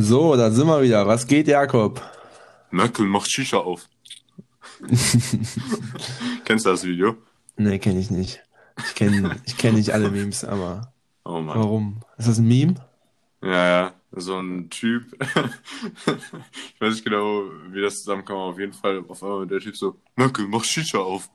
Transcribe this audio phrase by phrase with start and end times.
[0.00, 1.08] So, da sind wir wieder.
[1.08, 2.00] Was geht, Jakob?
[2.70, 3.88] Merkel macht Shisha auf.
[6.44, 7.16] Kennst du das Video?
[7.56, 8.40] Nee, kenne ich nicht.
[8.86, 10.92] Ich kenne ich kenn nicht alle Memes, aber
[11.24, 11.58] Oh Mann.
[11.58, 12.00] warum?
[12.16, 12.76] Ist das ein Meme?
[13.42, 15.02] Ja, ja, so ein Typ.
[15.20, 19.76] ich weiß nicht genau, wie das zusammenkam, aber auf jeden Fall auf einmal der Typ
[19.76, 21.28] so, Merkel macht Shisha auf.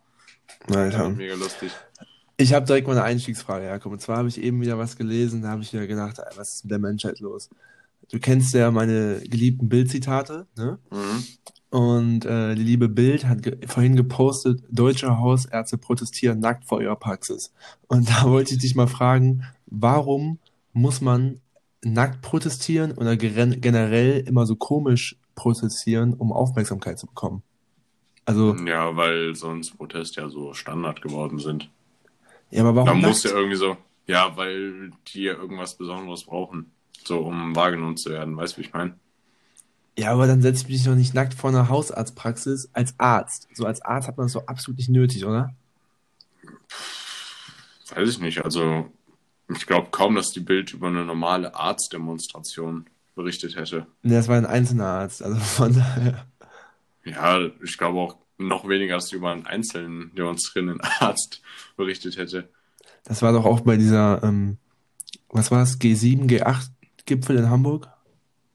[0.74, 1.10] Alter.
[1.10, 1.70] Mega lustig.
[2.38, 3.92] Ich habe direkt mal eine Einstiegsfrage, Jakob.
[3.92, 6.64] Und zwar habe ich eben wieder was gelesen, da habe ich wieder gedacht, was ist
[6.64, 7.50] mit der Menschheit los?
[8.12, 10.80] Du kennst ja meine geliebten Bild-Zitate, ne?
[10.92, 11.28] Mhm.
[11.70, 16.96] Und äh, die liebe Bild hat ge vorhin gepostet, deutsche Hausärzte protestieren nackt vor ihrer
[16.96, 17.52] Praxis.
[17.88, 20.40] Und da wollte ich dich mal fragen, warum
[20.74, 21.42] muss man
[21.84, 27.42] nackt protestieren oder generell immer so komisch protestieren, um Aufmerksamkeit zu bekommen?
[28.26, 31.70] Also, Ja, weil sonst Proteste ja so Standard geworden sind.
[32.52, 33.26] ja, aber Da warum muss nackt?
[33.26, 36.72] ja irgendwie so, ja, weil die ja irgendwas Besonderes brauchen.
[37.06, 38.38] So, um wahrgenommen zu werden.
[38.38, 38.98] Weißt du, wie ich meine?
[39.98, 43.48] Ja, aber dann setze ich mich doch nicht nackt vor einer Hausarztpraxis als Arzt.
[43.54, 45.54] So als Arzt hat man das so absolut nicht nötig, oder?
[47.94, 48.44] Weiß ich nicht.
[48.44, 48.92] Also,
[49.56, 53.86] ich glaube kaum, dass die Bild über eine normale Arztdemonstration berichtet hätte.
[54.02, 56.26] Ne, das war ein einzelner Arzt, also von daher.
[57.04, 61.42] Ja, ich glaube auch noch weniger, dass sie über einen einzelnen demonstrierenden Arzt
[61.78, 62.50] berichtet hätte.
[63.04, 64.58] Das war doch auch bei dieser, ähm,
[65.30, 66.28] was war es, G7,
[67.08, 67.90] G8-Gipfel in Hamburg?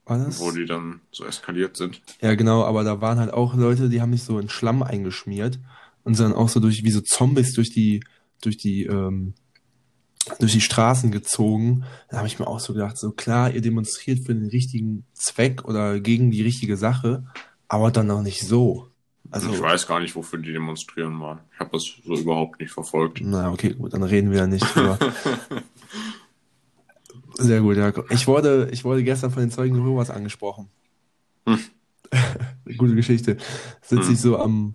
[0.07, 0.41] War das?
[0.41, 2.01] Wo die dann so eskaliert sind.
[2.21, 5.59] Ja, genau, aber da waren halt auch Leute, die haben sich so in Schlamm eingeschmiert
[6.05, 8.03] und sind dann auch so durch, wie so Zombies durch die,
[8.41, 9.35] durch die, ähm,
[10.41, 11.85] durch die Straßen gezogen.
[12.09, 15.65] Da habe ich mir auch so gedacht, so klar, ihr demonstriert für den richtigen Zweck
[15.65, 17.27] oder gegen die richtige Sache,
[17.69, 18.89] aber dann auch nicht so.
[19.31, 21.41] Also, ich weiß gar nicht, wofür die demonstrieren waren.
[21.53, 23.21] Ich habe das so überhaupt nicht verfolgt.
[23.23, 24.99] na, okay, gut, dann reden wir ja nicht drüber.
[27.39, 28.11] Sehr gut, Jakob.
[28.11, 30.69] Ich wurde, ich wurde gestern von den Zeugen Jehovas angesprochen.
[31.47, 31.59] Hm.
[32.79, 33.37] Gute Geschichte.
[33.81, 34.13] Sitze Hm.
[34.15, 34.75] ich so am,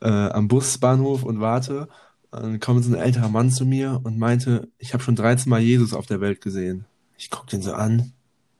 [0.00, 1.88] äh, am Busbahnhof und warte.
[2.30, 5.60] Dann kommt so ein älterer Mann zu mir und meinte, ich habe schon 13 Mal
[5.60, 6.84] Jesus auf der Welt gesehen.
[7.18, 8.12] Ich guck den so an.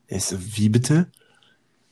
[0.08, 1.06] Ich so, wie bitte?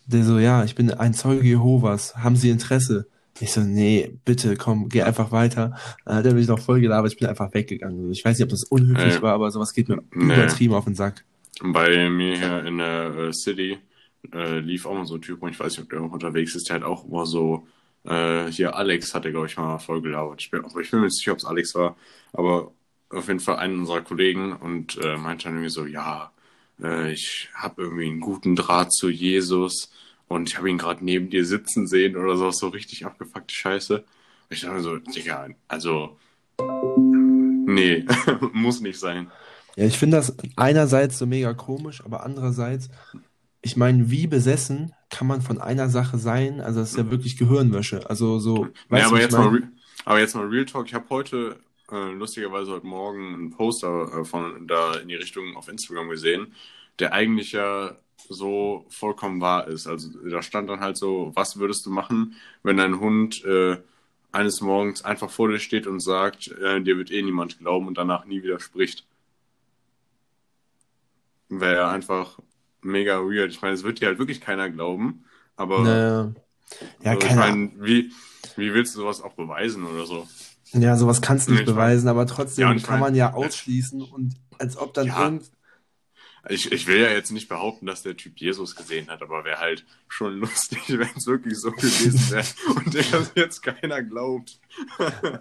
[0.07, 2.17] Der so, ja, ich bin ein Zeuge Jehovas.
[2.17, 3.07] Haben Sie Interesse?
[3.41, 5.77] Ich so, nee, bitte, komm, geh einfach weiter.
[6.05, 8.11] Dann hat er mich noch voll gelabert, ich bin einfach weggegangen.
[8.11, 9.23] Ich weiß nicht, ob das unhöflich Ey.
[9.23, 10.35] war, aber sowas geht mir Nee.
[10.35, 11.25] übertrieben auf den Sack.
[11.61, 13.79] Bei mir hier in der äh, City
[14.33, 16.55] äh, lief auch mal so ein Typ und ich weiß nicht, ob der noch unterwegs
[16.55, 16.69] ist.
[16.69, 17.67] Der hat auch immer so,
[18.05, 20.41] äh, hier Alex hat er, glaube ich, mal voll gelabert.
[20.41, 21.97] Ich bin, aber ich bin mir nicht sicher, ob es Alex war,
[22.33, 22.73] aber
[23.11, 26.33] auf jeden Fall einen unserer Kollegen und äh, meinte dann irgendwie so, ja,
[26.83, 29.91] äh, ich habe irgendwie einen guten Draht zu Jesus
[30.29, 34.05] und ich habe ihn gerade neben dir sitzen sehen oder so, so richtig abgefuckte Scheiße.
[34.51, 36.19] Ich dachte mir so, Digga, also,
[37.67, 38.05] nee,
[38.53, 39.31] muss nicht sein.
[39.79, 42.89] Ja, ich finde das einerseits so mega komisch, aber andererseits,
[43.63, 46.61] ich meine, wie besessen kann man von einer Sache sein?
[46.61, 48.09] Also, das ist ja wirklich Gehirnwäsche.
[48.11, 49.69] Also, so, Ja, weißt du, aber ich jetzt, mal, re-
[50.05, 50.87] aber jetzt mal Real Talk.
[50.87, 55.57] Ich habe heute, äh, lustigerweise heute Morgen, einen Poster äh, von da in die Richtung
[55.57, 56.55] auf Instagram gesehen,
[56.99, 59.87] der eigentlich ja so vollkommen wahr ist.
[59.87, 63.79] Also da stand dann halt so, was würdest du machen, wenn dein Hund äh,
[64.33, 67.99] eines Morgens einfach vor dir steht und sagt, äh, dir wird eh niemand glauben und
[67.99, 69.07] danach nie widerspricht.
[71.49, 72.39] Wäre ja einfach
[72.83, 73.51] mega weird.
[73.51, 75.25] Ich meine, es wird dir halt wirklich keiner glauben,
[75.57, 76.33] aber Naja.
[77.03, 78.13] Ja, also ich meine, wie,
[78.57, 80.29] wie willst du sowas auch beweisen oder so?
[80.73, 83.33] Ja, sowas kannst du nicht ich mein- beweisen, aber trotzdem Ja, kann mein- man ja
[83.33, 85.25] ausschließen und als ob dann Ja.
[85.25, 85.51] irgend,
[86.51, 89.59] Ich, ich will ja jetzt nicht behaupten, dass der Typ Jesus gesehen hat, aber wäre
[89.59, 93.05] halt schon lustig, wenn es wirklich so gewesen wäre und der
[93.35, 94.61] jetzt keiner glaubt.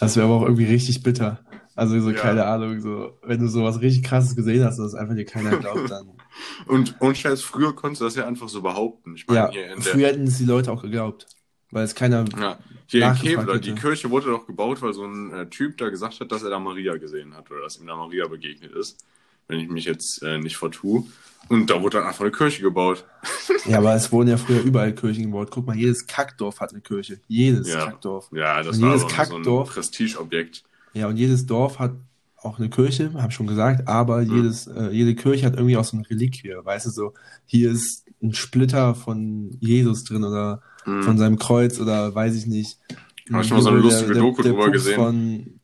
[0.00, 1.44] das wäre aber auch irgendwie richtig bitter.
[1.76, 2.16] Also, so, Ja.
[2.16, 5.90] keine Ahnung, so, wenn du sowas richtig krasses gesehen hast, dass einfach dir keiner glaubt,
[5.90, 6.10] dann.
[6.66, 9.14] Und, und Scheiß, früher konntest du das ja einfach so behaupten.
[9.14, 11.26] Ich meine, Ja, früher hätten es die Leute auch geglaubt.
[11.70, 13.74] Weil es keiner, ja, hier in Kevlar, die.
[13.74, 16.60] Kirche wurde doch gebaut, weil so ein äh, Typ da gesagt hat, dass er da
[16.60, 19.04] Maria gesehen hat oder dass ihm da Maria begegnet ist,
[19.48, 21.04] wenn ich mich jetzt äh, nicht vertue.
[21.48, 23.04] Und da wurde dann einfach eine Kirche gebaut.
[23.66, 25.48] Ja, aber es wurden ja früher überall Kirchen gebaut.
[25.50, 27.20] Guck mal, jedes Kackdorf hat eine Kirche.
[27.28, 27.86] Jedes Ja.
[27.86, 28.28] Kackdorf.
[28.32, 30.64] Ja, das Und war jedes aber so ein Kackdorf- Prestigeobjekt.
[30.92, 31.92] Ja, und jedes Dorf hat
[32.36, 34.36] auch eine Kirche, hab schon gesagt, aber Mhm.
[34.36, 36.54] jedes, äh, jede Kirche hat irgendwie auch so eine Reliquie.
[36.62, 37.14] Weißt du, so,
[37.46, 41.02] hier ist ein Splitter von Jesus drin oder Hm.
[41.02, 42.78] von seinem Kreuz oder weiß ich nicht.
[43.32, 44.94] Hab ich mal so eine lustige Doku drüber Pups gesehen.
[44.96, 45.60] Von,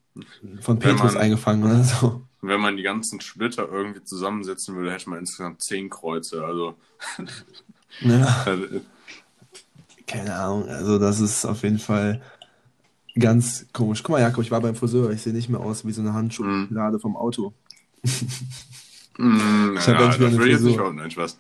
[0.62, 2.23] von Petrus eingefangen oder so.
[2.43, 6.45] Wenn man die ganzen Splitter irgendwie zusammensetzen würde, hätte man insgesamt zehn Kreuze.
[6.45, 6.77] Also,
[8.01, 8.81] Ja, äh,
[10.07, 10.69] keine Ahnung.
[10.69, 12.23] Also, das ist auf jeden Fall
[13.19, 14.03] ganz komisch.
[14.03, 15.11] Guck mal, Jakob, ich war beim Friseur.
[15.11, 17.55] Ich sehe nicht mehr aus wie so eine Handschublade vom Auto.
[19.19, 20.79] mh, Ich hab ja, das will jetzt nicht.
[20.79, 21.39] Nein, Spaß.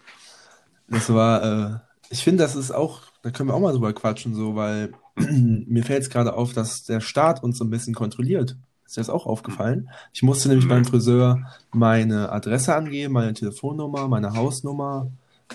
[0.88, 1.42] Das war,
[1.74, 1.78] äh,
[2.10, 5.84] ich finde, das ist auch, da können wir auch mal drüber quatschen, so, weil mir
[5.84, 8.56] fällt es gerade auf, dass der Staat uns so ein bisschen kontrolliert.
[8.90, 9.88] Ist dir das auch aufgefallen?
[10.12, 11.38] Ich musste nämlich beim Friseur
[11.70, 15.06] meine Adresse angeben, meine Telefonnummer, meine Hausnummer.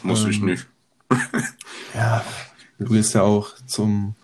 [0.03, 0.67] Muss ich Ähm, nicht.
[1.93, 2.23] Ja,
[2.79, 4.15] du gehst ja auch zum,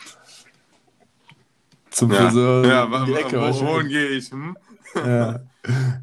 [1.90, 4.32] zum Ja, Friseur ja um die Ecke wo, wohin gehe ich?
[4.32, 4.56] Hm?
[4.96, 5.42] Ja.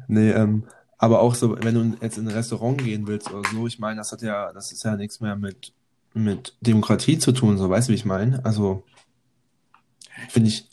[0.07, 0.65] Nee, ähm,
[0.99, 3.95] aber auch so, wenn du jetzt in ein Restaurant gehen willst oder so, ich meine,
[4.01, 5.73] das hat ja, das ist ja nichts mehr mit,
[6.13, 8.45] mit Demokratie zu tun, so weißt du, wie ich meine?
[8.45, 8.83] Also,
[10.29, 10.69] finde ich,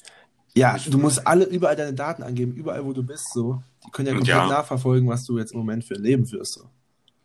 [0.56, 3.62] ja, du musst alle überall deine Daten angeben, überall wo du bist, so.
[3.86, 4.48] Die können ja komplett Ja.
[4.48, 6.68] nachverfolgen, was du jetzt im Moment für ein Leben führst, so.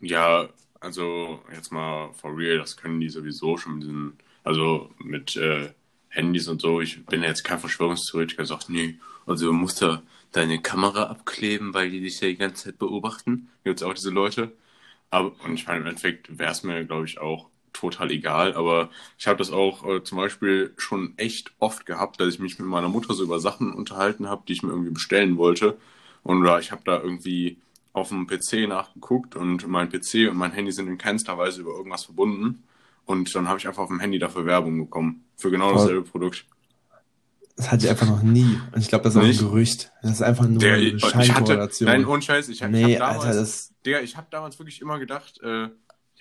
[0.02, 0.50] Ja,
[0.80, 4.14] also jetzt mal for real, das können die sowieso schon mit diesen,
[4.44, 5.70] also mit äh,
[6.10, 6.82] Handys und so.
[6.82, 8.96] Ich bin jetzt kein Verschwörungstheoretiker, sagt, nee,
[9.26, 10.02] also du musst da
[10.32, 13.50] deine Kamera abkleben, weil die dich ja die ganze Zeit beobachten.
[13.64, 14.52] Gibt es auch diese Leute.
[15.10, 18.54] Aber, und ich meine, im Endeffekt wäre es mir, glaube ich, auch total egal.
[18.54, 22.60] Aber ich habe das auch äh, zum Beispiel schon echt oft gehabt, dass ich mich
[22.60, 25.78] mit meiner Mutter so über Sachen unterhalten habe, die ich mir irgendwie bestellen wollte.
[26.24, 27.58] Und oder ich habe da irgendwie
[27.94, 31.72] auf dem PC nachgeguckt und mein PC und mein Handy sind in keinster Weise über
[31.72, 32.64] irgendwas verbunden.
[33.06, 35.26] Und dann habe ich einfach auf dem Handy dafür Werbung bekommen.
[35.36, 36.46] Für genau dasselbe Produkt.
[37.58, 38.60] Das hatte ich einfach noch nie.
[38.74, 39.40] Und ich glaube, das ist auch ein Nicht?
[39.40, 39.92] Gerücht.
[40.02, 41.90] Das ist einfach nur Der, eine ich hatte, Scheinkorrelation.
[41.90, 44.58] nein, ohne Scheiß, ich, hab- nee, ich habe damals, Alter, das, Digga, ich habe damals
[44.60, 45.68] wirklich immer gedacht, äh,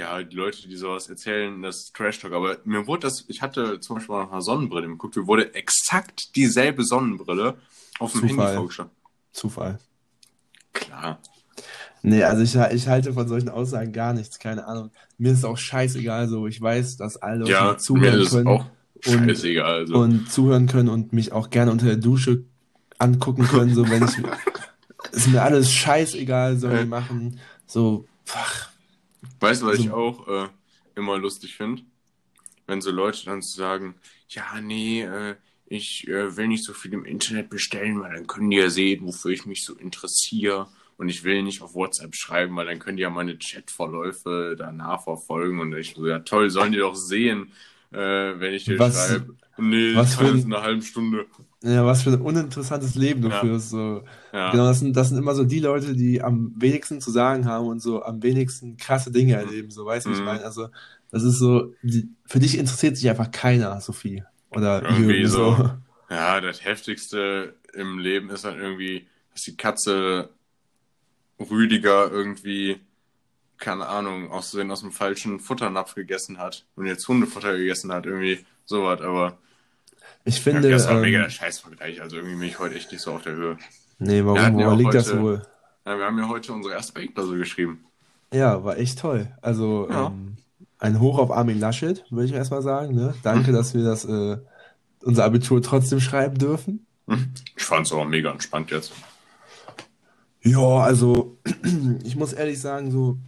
[0.00, 2.32] ja, die Leute, die sowas erzählen, das ist Trash Talk.
[2.32, 5.54] Aber mir wurde das, ich hatte zum Beispiel mal nach einer Sonnenbrille geguckt, mir wurde
[5.54, 7.56] exakt dieselbe Sonnenbrille
[7.98, 8.46] auf dem Zufall.
[8.46, 8.90] Handy vorgeschlagen.
[9.32, 9.78] Zufall.
[10.72, 11.20] Klar.
[12.02, 14.90] Nee, also ich, ich halte von solchen Aussagen gar nichts, keine Ahnung.
[15.18, 16.46] Mir ist auch scheißegal so.
[16.46, 18.64] Ich weiß, dass alle Ja, zuhören mir ist es können auch
[19.06, 19.74] und- scheißegal.
[19.80, 19.94] Also.
[19.96, 22.44] und zuhören können und mich auch gerne unter der Dusche
[22.98, 24.16] angucken können, so wenn ich
[25.12, 27.38] ist mir alles scheißegal, sollen die machen.
[27.66, 28.69] So, ach,
[29.40, 30.48] Weißt du, was So- ich auch äh,
[30.96, 31.82] immer lustig finde?
[32.66, 33.94] Wenn so Leute dann so sagen,
[34.28, 38.50] ja, nee, äh, ich äh, will nicht so viel im Internet bestellen, weil dann können
[38.50, 40.68] die ja sehen, wofür ich mich so interessiere.
[40.96, 45.04] Und ich will nicht auf WhatsApp schreiben, weil dann können die ja meine Chatverläufe danach
[45.04, 45.60] verfolgen.
[45.60, 47.52] Und ich so, ja toll, sollen die doch sehen,
[47.92, 49.36] äh, wenn ich dir schreibe.
[49.56, 51.26] Nee, was für ein- in einer halben Stunde.
[51.62, 53.40] Ja, was für ein uninteressantes Leben du Ja.
[53.40, 53.70] führst.
[53.70, 54.02] So.
[54.32, 57.46] Ja, Genau, das sind, das sind immer so die Leute, die am wenigsten zu sagen
[57.46, 59.70] haben und so am wenigsten krasse Dinge erleben.
[59.70, 60.26] So, weißt du, wie ich Mhm.
[60.26, 60.44] meine?
[60.44, 60.68] Also,
[61.10, 64.22] das ist so, die, für dich interessiert sich einfach keiner, Sophie.
[64.50, 65.70] Oder Irgendwie Jürgen, so.
[66.10, 70.30] ja, das Heftigste im Leben ist dann irgendwie, dass die Katze
[71.38, 72.80] Rüdiger irgendwie,
[73.58, 78.06] keine Ahnung, aus Versehen aus dem falschen Futternapf gegessen hat und jetzt Hundefutter gegessen hat,
[78.06, 79.38] irgendwie sowas, aber
[80.24, 82.92] Ich ja, finde, das war ähm, mega der Scheißvergleich, also irgendwie bin ich heute echt
[82.92, 83.56] nicht so auf der Höhe.
[83.98, 85.42] nee, warum, ja woran auch liegt das heute- wohl?
[85.86, 87.84] Ja, wir haben ja heute unsere erste Bankklausur geschrieben.
[88.32, 89.28] Ja, war echt toll.
[89.40, 90.08] Also Ja.
[90.08, 90.36] ähm,
[90.78, 92.94] ein Hoch auf Armin Laschet, würde ich erstmal sagen.
[92.94, 93.14] Ne?
[93.22, 94.36] Danke, dass wir das äh,
[95.02, 96.86] unser Abitur trotzdem schreiben dürfen.
[97.56, 98.92] Ich fand's aber mega entspannt jetzt.
[100.42, 101.36] Ja, also
[102.04, 103.18] ich muss ehrlich sagen, so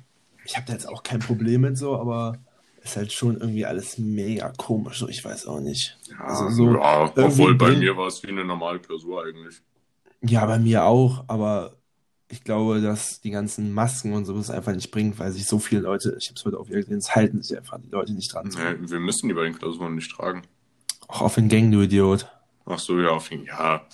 [0.44, 2.36] ich habe da jetzt auch kein Problem mit so, aber
[2.84, 4.98] ist halt schon irgendwie alles mega komisch.
[4.98, 5.98] So, ich weiß auch nicht.
[6.10, 9.62] Ja, Also so ja obwohl bei mir war es wie eine normale Klausur eigentlich.
[10.20, 11.76] Ja, bei mir auch, aber
[12.28, 15.58] ich glaube, dass die ganzen Masken und so das einfach nicht bringt, weil sich so
[15.58, 18.12] viele Leute, ich habe es heute auch wieder gesehen, es halten sich einfach die Leute
[18.14, 18.48] nicht dran.
[18.48, 20.42] Nee, wir müssen die bei den Klausuren nicht tragen.
[21.08, 22.26] Auch auf den Gängen, du Idiot.
[22.64, 23.86] Ach so, ja, auf jeden Ja.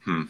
[0.00, 0.28] Hm.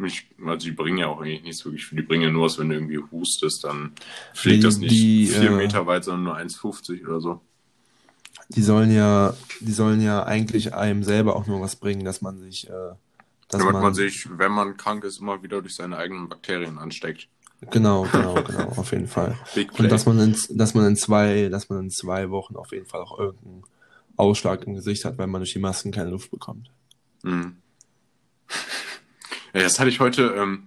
[0.00, 1.88] Ich, also die bringen ja auch eigentlich nichts wirklich.
[1.90, 3.92] Die bringen ja nur was, wenn du irgendwie hustest, dann
[4.32, 7.40] fliegt Die- das nicht die, vier äh, Meter weit, sondern nur 1,50 oder so.
[8.48, 12.38] Die sollen ja, die sollen ja eigentlich einem selber auch nur was bringen, dass man
[12.40, 12.72] sich, äh,
[13.48, 16.78] dass Damit man, man sich, wenn man krank ist, immer wieder durch seine eigenen Bakterien
[16.78, 17.28] ansteckt.
[17.70, 19.38] genau, genau, genau, auf jeden Fall.
[19.78, 22.84] Und dass man in, dass man in zwei, dass man in zwei Wochen auf jeden
[22.86, 23.62] Fall auch irgendeinen
[24.16, 26.70] Ausschlag im Gesicht hat, weil man durch die Masken keine Luft bekommt.
[27.22, 27.56] Mhm.
[29.54, 30.64] Ja, das hatte ich heute, ähm,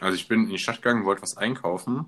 [0.00, 2.06] also ich bin in die Stadt gegangen, wollte was einkaufen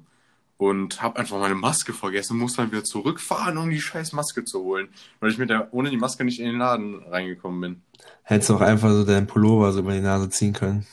[0.57, 4.65] und habe einfach meine Maske vergessen, muss dann wieder zurückfahren, um die scheiß Maske zu
[4.65, 4.89] holen,
[5.21, 7.83] weil ich mit der ohne die Maske nicht in den Laden reingekommen bin.
[8.25, 10.85] Hättest du auch einfach so deinen Pullover so über die Nase ziehen können.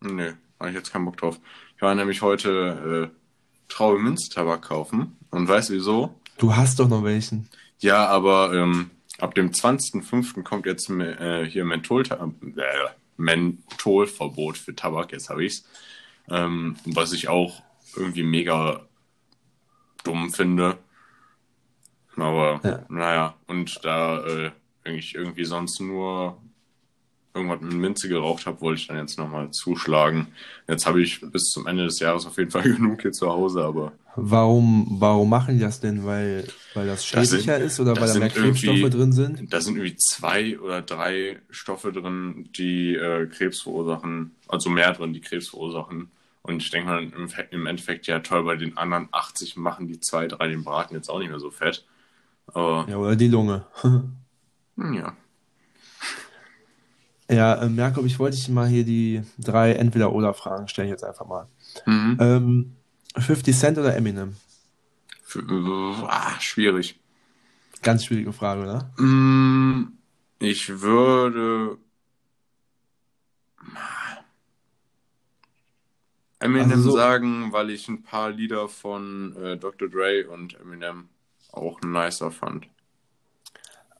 [0.00, 1.38] Nö, habe ich jetzt keinen Bock drauf.
[1.76, 3.16] Ich war nämlich heute äh,
[3.68, 6.14] Traube Münztabak kaufen und weißt du wieso?
[6.36, 7.48] Du hast doch noch welchen.
[7.78, 10.42] Ja, aber ähm, ab dem 20.05.
[10.42, 12.16] kommt jetzt äh, hier Menthol, äh,
[13.20, 15.64] Mentholverbot für Tabak, jetzt habe ich's.
[16.28, 17.62] Ähm, was ich auch
[17.96, 18.86] irgendwie mega
[20.04, 20.78] dumm finde.
[22.16, 22.84] Aber Ja.
[22.88, 24.50] naja, und da äh,
[24.84, 26.40] eigentlich irgendwie sonst nur
[27.34, 30.28] irgendwas mit Minze geraucht habe, wollte ich dann jetzt nochmal zuschlagen.
[30.68, 33.64] Jetzt habe ich bis zum Ende des Jahres auf jeden Fall genug hier zu Hause,
[33.64, 33.92] aber.
[34.16, 36.04] Warum, warum machen die das denn?
[36.04, 39.52] Weil, weil das schädlicher sind- ist oder das weil da mehr irgendwie- drin sind?
[39.52, 45.12] Da sind irgendwie zwei oder drei Stoffe drin, die äh, Krebs verursachen, also mehr drin,
[45.12, 46.10] die Krebs verursachen.
[46.42, 50.00] Und ich denke mal, im, im Endeffekt ja toll, bei den anderen 80 machen die
[50.00, 51.84] zwei, drei den Braten jetzt auch nicht mehr so fett.
[52.46, 53.66] Aber Ja, oder die Lunge.
[53.82, 55.14] hm, ja.
[57.30, 61.46] Ja, ähm, Jakob, ich wollte dich mal hier die drei Entweder-Oder-Fragen stellen, jetzt einfach mal.
[61.86, 62.16] Mhm.
[62.20, 62.76] Ähm,
[63.16, 64.36] 50 Cent oder Eminem?
[66.08, 66.98] Ah, schwierig.
[67.82, 68.90] Ganz schwierige Frage, oder?
[68.98, 69.92] Mm,
[70.38, 71.78] Ich würde
[76.38, 79.88] Eminem Also so- sagen, weil ich ein paar Lieder von äh, Dr.
[79.88, 81.08] Dre und Eminem
[81.52, 82.66] auch nicer fand.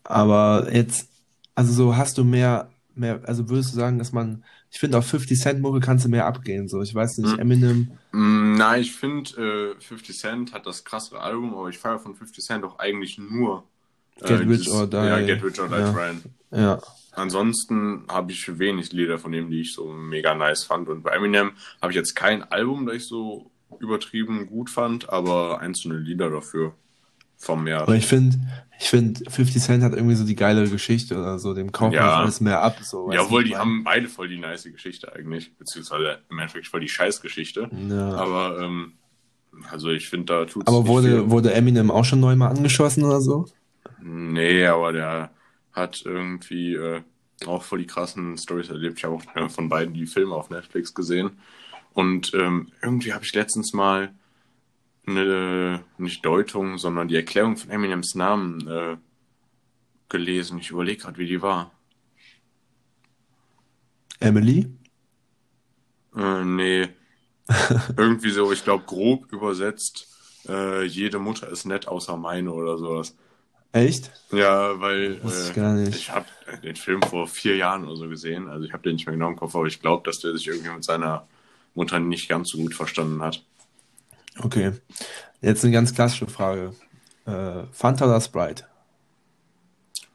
[0.04, 1.08] Aber jetzt,
[1.54, 5.06] also so hast du mehr, mehr, also würdest du sagen, dass man, ich finde auf
[5.06, 6.80] 50 Cent Mucke kannst du mehr abgehen, so.
[6.82, 7.38] Ich weiß nicht, Hm.
[7.40, 11.98] Eminem, Mm, Nein, ich finde, äh, 50 Cent hat das krassere Album, aber ich feiere
[12.00, 13.64] von 50 Cent auch eigentlich nur
[14.20, 14.96] äh, Get Rich dieses- or Die.
[14.96, 15.92] Ja, Get Rich or Die Ja.
[15.92, 16.22] Trying.
[16.50, 16.80] ja.
[17.12, 20.88] Ansonsten habe ich wenig Lieder von dem, die ich so mega nice fand.
[20.88, 25.60] Und bei Eminem habe ich jetzt kein Album, das ich so übertrieben gut fand, aber
[25.60, 26.74] einzelne Lieder dafür
[27.40, 27.82] vermehrt.
[27.82, 28.38] Aber ich finde,
[28.78, 32.02] ich finde, 50 Cent hat irgendwie so die geile Geschichte oder so, dem kauft man
[32.02, 32.06] Ja.
[32.10, 33.10] das alles mehr ab, so.
[33.10, 36.88] Jawohl, du, die haben beide voll die nice Geschichte eigentlich, beziehungsweise im Endeffekt voll die
[36.88, 37.68] Scheißgeschichte.
[37.88, 38.12] Ja.
[38.14, 38.92] Aber ähm,
[39.70, 43.46] also ich finde, da tut Aber wurde, wurde Eminem auch schon neunmal angeschossen oder so?
[44.02, 45.30] Nee, aber der
[45.72, 47.00] hat irgendwie äh,
[47.46, 48.98] auch voll die krassen Stories erlebt.
[48.98, 51.32] Ich habe auch äh, von beiden die Filme auf Netflix gesehen.
[51.92, 54.12] Und ähm, irgendwie habe ich letztens mal
[55.06, 58.96] eine, nicht Deutung, sondern die Erklärung von Eminems Namen äh,
[60.08, 60.58] gelesen.
[60.58, 61.72] Ich überlege gerade, wie die war.
[64.20, 64.68] Emily?
[66.16, 66.88] Äh, nee.
[67.96, 70.08] irgendwie so, ich glaube, grob übersetzt,
[70.48, 73.16] äh, jede Mutter ist nett außer meine oder sowas.
[73.72, 74.10] Echt?
[74.32, 75.94] Ja, weil ich äh, nicht.
[75.94, 76.26] ich habe
[76.62, 78.48] den Film vor vier Jahren oder so gesehen.
[78.48, 80.48] Also ich habe den nicht mehr genau im Kopf, aber ich glaube, dass der sich
[80.48, 81.28] irgendwie mit seiner
[81.74, 83.44] Mutter nicht ganz so gut verstanden hat.
[84.42, 84.72] Okay.
[85.40, 86.74] Jetzt eine ganz klassische Frage.
[87.26, 88.64] Äh, Fanta oder Sprite?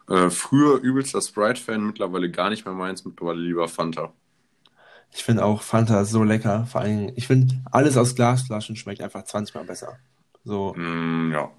[0.09, 4.13] Äh, früher übelster Sprite-Fan, mittlerweile gar nicht mehr meins, mittlerweile lieber Fanta.
[5.11, 6.65] Ich finde auch Fanta so lecker.
[6.65, 9.97] Vor allem, ich finde, alles aus Glasflaschen schmeckt einfach 20 Mal besser.
[10.43, 11.49] So, Mm, ja.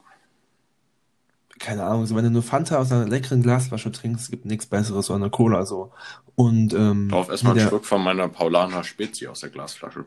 [1.58, 5.08] keine Ahnung, so wenn du nur Fanta aus einer leckeren Glasflasche trinkst, gibt nichts Besseres
[5.10, 5.92] oder eine Cola so.
[6.36, 10.04] Und ähm, Darauf erstmal einen der- Schluck von meiner Paulaner Spezi aus der Glasflasche.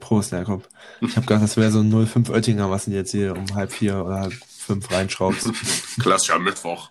[0.00, 0.66] Prost, Jakob.
[1.00, 3.72] Ich habe gedacht, das wäre so ein 05 Oettinger, was du jetzt hier um halb
[3.72, 5.50] vier oder halb fünf reinschraubst.
[6.00, 6.90] Klassischer Mittwoch.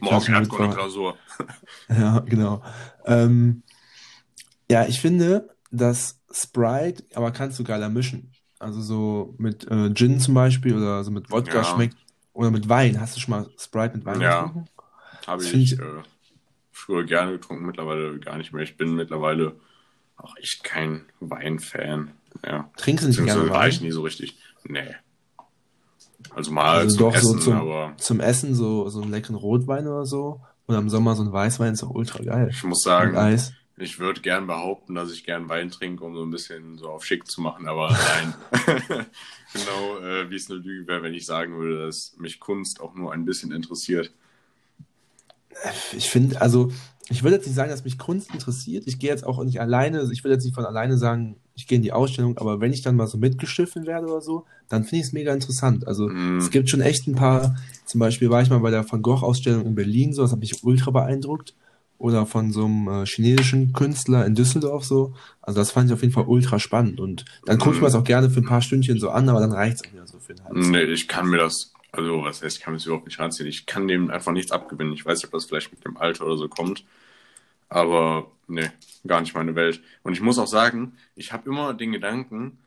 [0.00, 0.78] Morgen Klassischer Erdkunde Mittwoch.
[0.82, 1.16] Klausur.
[1.88, 2.62] Ja, genau.
[3.06, 3.62] Ähm,
[4.70, 8.32] ja, ich finde, dass Sprite, aber kannst du geiler mischen.
[8.58, 11.64] Also so mit äh, Gin zum Beispiel oder so mit Wodka Ja.
[11.64, 11.96] schmeckt.
[12.32, 13.00] Oder mit Wein.
[13.00, 14.42] Hast du schon mal Sprite mit Wein Ja.
[14.42, 14.68] getrunken?
[15.26, 16.02] Habe ich ich- äh,
[16.72, 18.62] früher gerne getrunken, mittlerweile gar nicht mehr.
[18.62, 19.56] Ich bin mittlerweile
[20.16, 22.10] auch echt kein Weinfan.
[22.44, 22.70] Ja.
[22.76, 23.70] Trinkst du nicht gerne Wein?
[23.70, 24.38] ich nie so richtig.
[24.64, 24.94] Nee.
[26.34, 29.36] Also mal Also zum doch so Essen, zum, aber zum Essen so, so einen leckeren
[29.36, 30.40] Rotwein oder so.
[30.66, 32.48] Und am Sommer so ein Weißwein ist doch ultra geil.
[32.50, 33.16] ich muss sagen,
[33.80, 37.04] ich würde gern behaupten, dass ich gern Wein trinke, um so ein bisschen so auf
[37.04, 38.34] schick zu machen, aber nein.
[39.52, 42.94] genau, äh, wie es eine Lüge wäre, wenn ich sagen würde, dass mich Kunst auch
[42.94, 44.12] nur ein bisschen interessiert.
[45.96, 46.72] Ich finde, also,
[47.08, 48.86] ich würde jetzt nicht sagen, dass mich Kunst interessiert.
[48.86, 51.76] Ich gehe jetzt auch nicht alleine, ich würde jetzt nicht von alleine sagen, ich gehe
[51.76, 54.96] in die Ausstellung, aber wenn ich dann mal so mitgeschliffen werde oder so, dann finde
[55.02, 55.86] ich es mega interessant.
[55.86, 56.38] Also, Mm.
[56.38, 59.66] es gibt schon echt ein paar, zum Beispiel war ich mal bei der Van Gogh-Ausstellung
[59.66, 61.54] in Berlin, so, das hat mich ultra beeindruckt.
[62.00, 65.14] Oder von so einem äh, chinesischen Künstler in Düsseldorf so.
[65.42, 67.00] Also, das fand ich auf jeden Fall ultra spannend.
[67.00, 67.84] Und dann gucke ich Mm.
[67.84, 69.92] mir das auch gerne für ein paar Stündchen so an, aber dann reicht es auch
[69.92, 70.68] wieder so für den Hals.
[70.68, 73.48] Nee, ich kann mir das, also was heißt, ich kann mir das überhaupt nicht ranziehen.
[73.48, 74.92] Ich kann dem einfach nichts abgewinnen.
[74.92, 76.84] Ich weiß nicht, ob das vielleicht mit dem Alter oder so kommt.
[77.68, 78.70] Aber nee,
[79.06, 79.80] gar nicht meine Welt.
[80.02, 82.58] Und ich muss auch sagen, ich habe immer den Gedanken,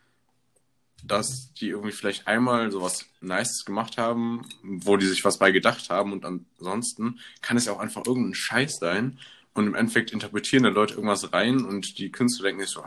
[1.04, 5.90] dass die irgendwie vielleicht einmal sowas Nices gemacht haben, wo die sich was bei gedacht
[5.90, 9.18] haben und ansonsten kann es ja auch einfach irgendein Scheiß sein
[9.54, 12.84] und im Endeffekt interpretieren da Leute irgendwas rein und die Künstler denken sich so,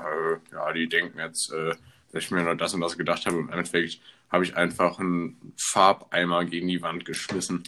[0.53, 1.75] ja, die denken jetzt, äh,
[2.13, 3.39] dass ich mir nur das und das gedacht habe.
[3.39, 7.65] Im Endeffekt habe ich einfach einen Farbeimer gegen die Wand geschmissen.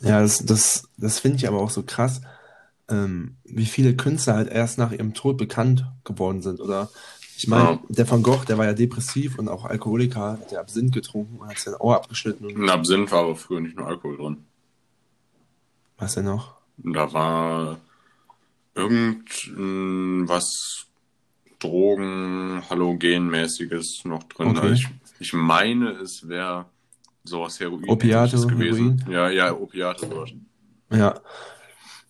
[0.00, 2.22] Ja, das, das, das finde ich aber auch so krass,
[2.94, 6.60] ähm, wie viele Künstler halt erst nach ihrem Tod bekannt geworden sind.
[6.60, 6.88] Oder
[7.36, 7.80] ich meine, Ja.
[7.88, 11.48] der Van Gogh, der war ja depressiv und auch Alkoholiker, hat ja Absinth getrunken und
[11.48, 14.36] hat sein Ohr abgeschnitten und Absinth war aber früher nicht nur Alkohol drin.
[15.98, 16.54] was denn noch?
[16.76, 17.78] Da war
[18.74, 20.86] irgendwas
[21.58, 24.48] Drogen, Halogenmäßiges noch drin.
[24.48, 24.60] Okay.
[24.60, 24.88] Also ich,
[25.20, 26.66] ich meine, es wäre
[27.24, 28.98] sowas Heroin Opiate, gewesen.
[28.98, 29.12] Heroin?
[29.12, 30.08] Ja, ja, Opiate.
[30.90, 31.20] Ja.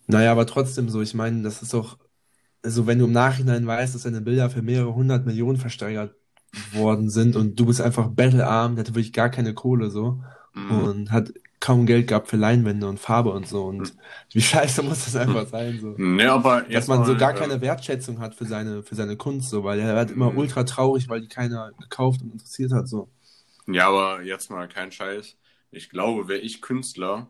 [0.07, 1.97] Naja, aber trotzdem so, ich meine, das ist doch,
[2.63, 6.15] also wenn du im Nachhinein weißt, dass deine Bilder für mehrere hundert Millionen versteigert
[6.71, 10.23] worden sind und du bist einfach battlearm, der hatte wirklich gar keine Kohle so
[10.55, 10.65] Mhm.
[10.67, 13.95] und hat kaum Geld gehabt für Leinwände und Farbe und so und
[14.33, 16.01] wie scheiße muss das einfach sein so.
[16.17, 19.17] Ne, aber Dass man so mal, gar äh, keine Wertschätzung hat für seine, für seine
[19.17, 20.37] Kunst, so, weil er wird immer Mhm.
[20.37, 23.09] ultra traurig, weil die keiner gekauft und interessiert hat, so.
[23.67, 25.37] Ja, aber jetzt mal kein Scheiß.
[25.71, 27.27] Ich glaube, wäre ich Künstler,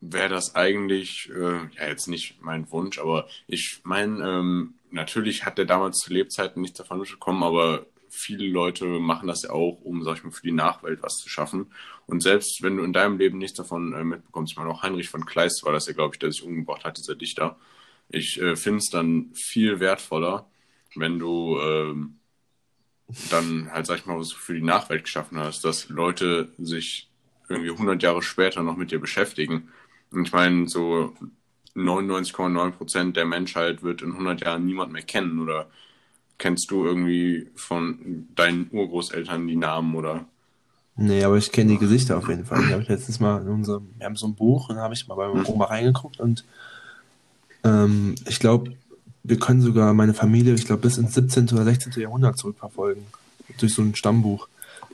[0.00, 5.58] wäre das eigentlich, äh, ja, jetzt nicht mein Wunsch, aber ich meine, ähm, natürlich hat
[5.58, 10.02] er damals zu Lebzeiten nichts davon mitbekommen, aber viele Leute machen das ja auch, um,
[10.02, 11.72] sag ich mal, für die Nachwelt was zu schaffen.
[12.06, 15.08] Und selbst wenn du in deinem Leben nichts davon äh, mitbekommst, ich meine, auch Heinrich
[15.08, 17.56] von Kleist war das ja, glaube ich, der sich umgebracht hat, dieser Dichter.
[18.08, 20.46] Ich äh, finde es dann viel wertvoller,
[20.96, 22.18] wenn du ähm,
[23.30, 27.08] dann halt, sag ich mal, was für die Nachwelt geschaffen hast, dass Leute sich
[27.48, 29.68] irgendwie 100 Jahre später noch mit dir beschäftigen.
[30.12, 31.12] Ich meine, so
[31.76, 35.66] 99,9 Prozent der Menschheit wird in 100 Jahren niemand mehr kennen oder
[36.38, 40.24] kennst du irgendwie von deinen Urgroßeltern die Namen oder?
[40.96, 42.66] Nee, aber ich kenne die Gesichter auf jeden Fall.
[42.66, 44.94] Die habe ich letztens mal in unserem, wir haben so ein Buch und da habe
[44.94, 46.44] ich mal bei meiner Oma reingeguckt und
[47.62, 48.72] ähm, ich glaube,
[49.22, 51.50] wir können sogar meine Familie, ich glaube, bis ins 17.
[51.52, 51.92] oder 16.
[52.00, 53.04] Jahrhundert zurückverfolgen.
[53.58, 54.48] Durch so ein Stammbuch.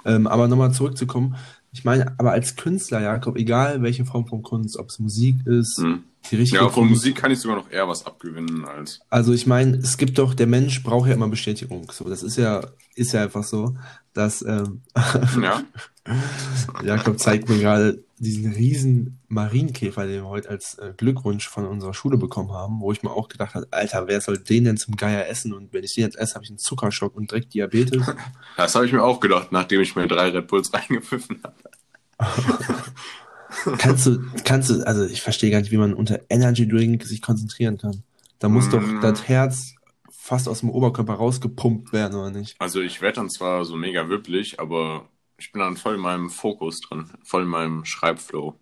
[0.05, 1.37] Ähm, aber nochmal zurückzukommen,
[1.77, 5.79] ich meine, aber als Künstler, Jakob, egal welche Form von Kunst, ob es Musik ist,
[5.79, 6.05] Hm.
[6.31, 9.01] die richtige Ja, von Kunst, Musik kann ich sogar noch eher was abgewinnen als.
[9.11, 11.91] Also ich meine, es gibt doch, der Mensch braucht ja immer Bestätigung.
[11.93, 13.77] So, das ist ja, ist ja einfach so,
[14.15, 14.81] dass ähm,
[15.43, 15.63] Ja,
[16.83, 21.93] Jakob zeigt mir gerade diesen riesen Marienkäfer, den wir heute als äh, Glückwunsch von unserer
[21.95, 24.97] Schule bekommen haben, wo ich mir auch gedacht habe, Alter, wer soll den denn zum
[24.97, 25.53] Geier essen?
[25.53, 28.07] Und wenn ich den jetzt esse, habe ich einen Zuckerschock und direkt Diabetes.
[28.57, 31.57] das habe ich mir auch gedacht, nachdem ich mir drei Red Bulls reingepfiffen habe.
[33.79, 37.21] kannst du, kannst du, also ich verstehe gar nicht, wie man unter Energy Drink sich
[37.23, 38.03] konzentrieren kann.
[38.39, 39.01] Da muss doch Mm.
[39.01, 39.75] das Herz
[40.11, 42.57] fast aus dem Oberkörper rausgepumpt werden, oder nicht?
[42.59, 46.31] Also ich werde dann zwar so mega wipplig, aber ich bin dann voll in meinem
[46.31, 48.59] Fokus drin, voll in meinem Schreibflow.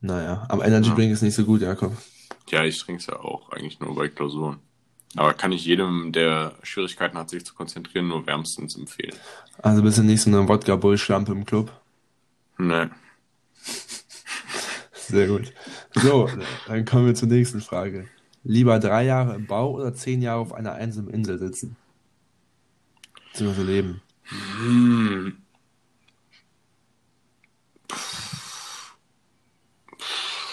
[0.00, 0.94] Naja, aber Energy Ja.
[0.94, 1.96] Drink ist nicht so gut, Jakob.
[2.48, 4.58] Ja, ich trinke es ja auch eigentlich nur bei Klausuren.
[5.16, 9.16] Aber kann ich jedem, der Schwierigkeiten hat, sich zu konzentrieren, nur wärmstens empfehlen.
[9.62, 11.72] Also bist du nicht so eine Wodka-Bull-Schlampe im Club?
[12.58, 12.90] Ne.
[14.92, 15.52] Sehr gut.
[15.94, 16.28] So,
[16.66, 18.08] dann kommen wir zur nächsten Frage.
[18.44, 21.76] Lieber drei Jahre im Bau oder zehn Jahre auf einer einsamen Insel sitzen?
[23.38, 24.02] Beziehungsweise leben.
[24.24, 25.36] Hm.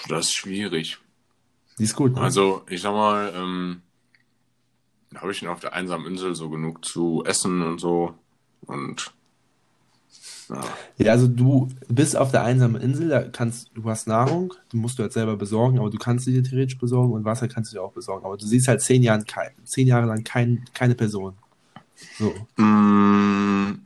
[0.07, 0.99] Das ist schwierig.
[1.79, 2.21] Die ist gut, ne?
[2.21, 3.81] Also, ich sag mal, ähm,
[5.15, 8.13] habe ich denn auf der einsamen Insel so genug zu essen und so.
[8.67, 9.11] Und
[10.49, 10.63] ja,
[10.97, 14.99] Ja, also du bist auf der einsamen Insel, da kannst, du hast Nahrung, die musst
[14.99, 17.77] du halt selber besorgen, aber du kannst sie dir theoretisch besorgen und Wasser kannst du
[17.77, 18.27] dir auch besorgen.
[18.27, 21.33] Aber du siehst halt zehn Jahre, kein, zehn Jahre lang kein, keine Person.
[22.17, 22.33] So.
[22.61, 23.85] Mm,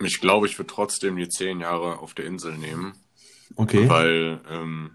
[0.00, 2.94] Ich glaube, ich würde trotzdem die zehn Jahre auf der Insel nehmen,
[3.56, 3.88] Okay.
[3.88, 4.90] weil ähm,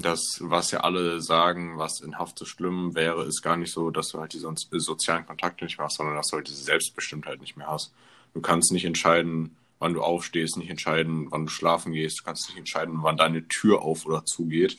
[0.00, 3.90] das, was ja alle sagen, was in Haft so schlimm wäre, ist gar nicht so,
[3.90, 7.40] dass du halt diese sozialen Kontakte nicht mehr hast, sondern dass du halt diese Selbstbestimmtheit
[7.40, 7.92] nicht mehr hast.
[8.34, 12.48] Du kannst nicht entscheiden, wann du aufstehst, nicht entscheiden, wann du schlafen gehst, du kannst
[12.48, 14.78] nicht entscheiden, wann deine Tür auf oder zugeht.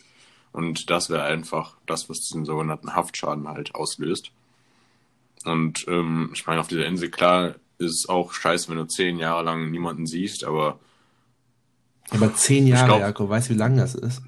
[0.53, 4.31] Und das wäre einfach das, was diesen sogenannten Haftschaden halt auslöst.
[5.47, 9.17] Und ähm, ich meine, auf dieser Insel, klar, ist es auch scheiße, wenn du zehn
[9.17, 10.79] Jahre lang niemanden siehst, aber
[12.09, 14.21] Aber zehn Jahre, glaub- Jakob, weißt du, wie lang das ist?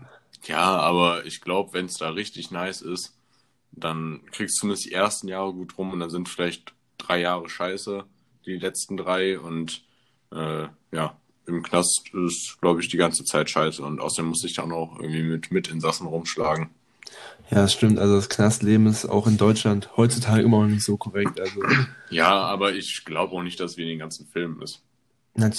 [0.46, 3.14] ja, aber ich glaube, wenn es da richtig nice ist,
[3.72, 7.50] dann kriegst du zumindest die ersten Jahre gut rum und dann sind vielleicht drei Jahre
[7.50, 8.04] scheiße,
[8.46, 9.84] die letzten drei und
[10.32, 14.54] äh, ja, im Knast ist, glaube ich, die ganze Zeit scheiße und außerdem muss ich
[14.56, 16.70] dann auch irgendwie mit Mitinsassen rumschlagen.
[17.50, 18.00] Ja, das stimmt.
[18.00, 21.40] Also das Knastleben ist auch in Deutschland heutzutage immer noch nicht so korrekt.
[21.40, 21.62] Also
[22.10, 24.82] Ja, aber ich glaube auch nicht, dass es wie in den ganzen Filmen ist.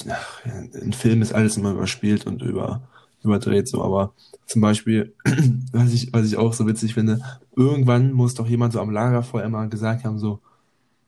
[0.08, 2.82] Ach, in Filmen ist alles immer überspielt und über,
[3.22, 4.14] überdreht so, aber
[4.46, 5.14] zum Beispiel,
[5.72, 7.20] was ich, was ich auch so witzig finde,
[7.56, 10.40] irgendwann muss doch jemand so am Lagerfeuer mal gesagt haben, so,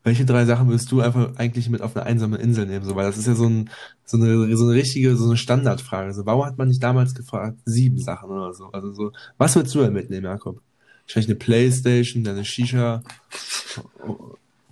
[0.06, 2.84] welche drei Sachen würdest du einfach eigentlich mit auf eine einsame Insel nehmen?
[2.84, 3.70] So, weil das ist ja so, ein,
[4.04, 6.14] so, eine, so eine richtige, so eine Standardfrage.
[6.14, 7.58] So, warum hat man nicht damals gefragt?
[7.64, 8.66] Sieben Sachen oder so.
[8.66, 10.60] Also so, was würdest du denn mitnehmen, Jakob?
[11.02, 13.02] Wahrscheinlich eine Playstation, dann eine Shisha.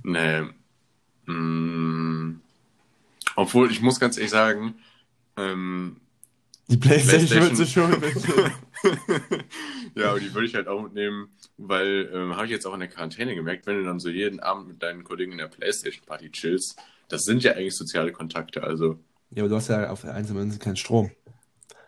[0.04, 0.42] Nee.
[1.26, 2.40] Mm,
[3.34, 4.74] obwohl, ich muss ganz ehrlich sagen,
[5.36, 5.96] ähm,
[6.68, 7.42] Die Playstation, Playstation.
[7.42, 9.44] würdest du schon mitnehmen.
[9.94, 12.80] ja, aber die würde ich halt auch mitnehmen, weil, ähm, habe ich jetzt auch in
[12.80, 16.30] der Quarantäne gemerkt, wenn du dann so jeden Abend mit deinen Kollegen in der Playstation-Party
[16.30, 18.98] chillst, das sind ja eigentlich soziale Kontakte, also.
[19.30, 21.10] Ja, aber du hast ja auf der einzelnen Insel keinen Strom.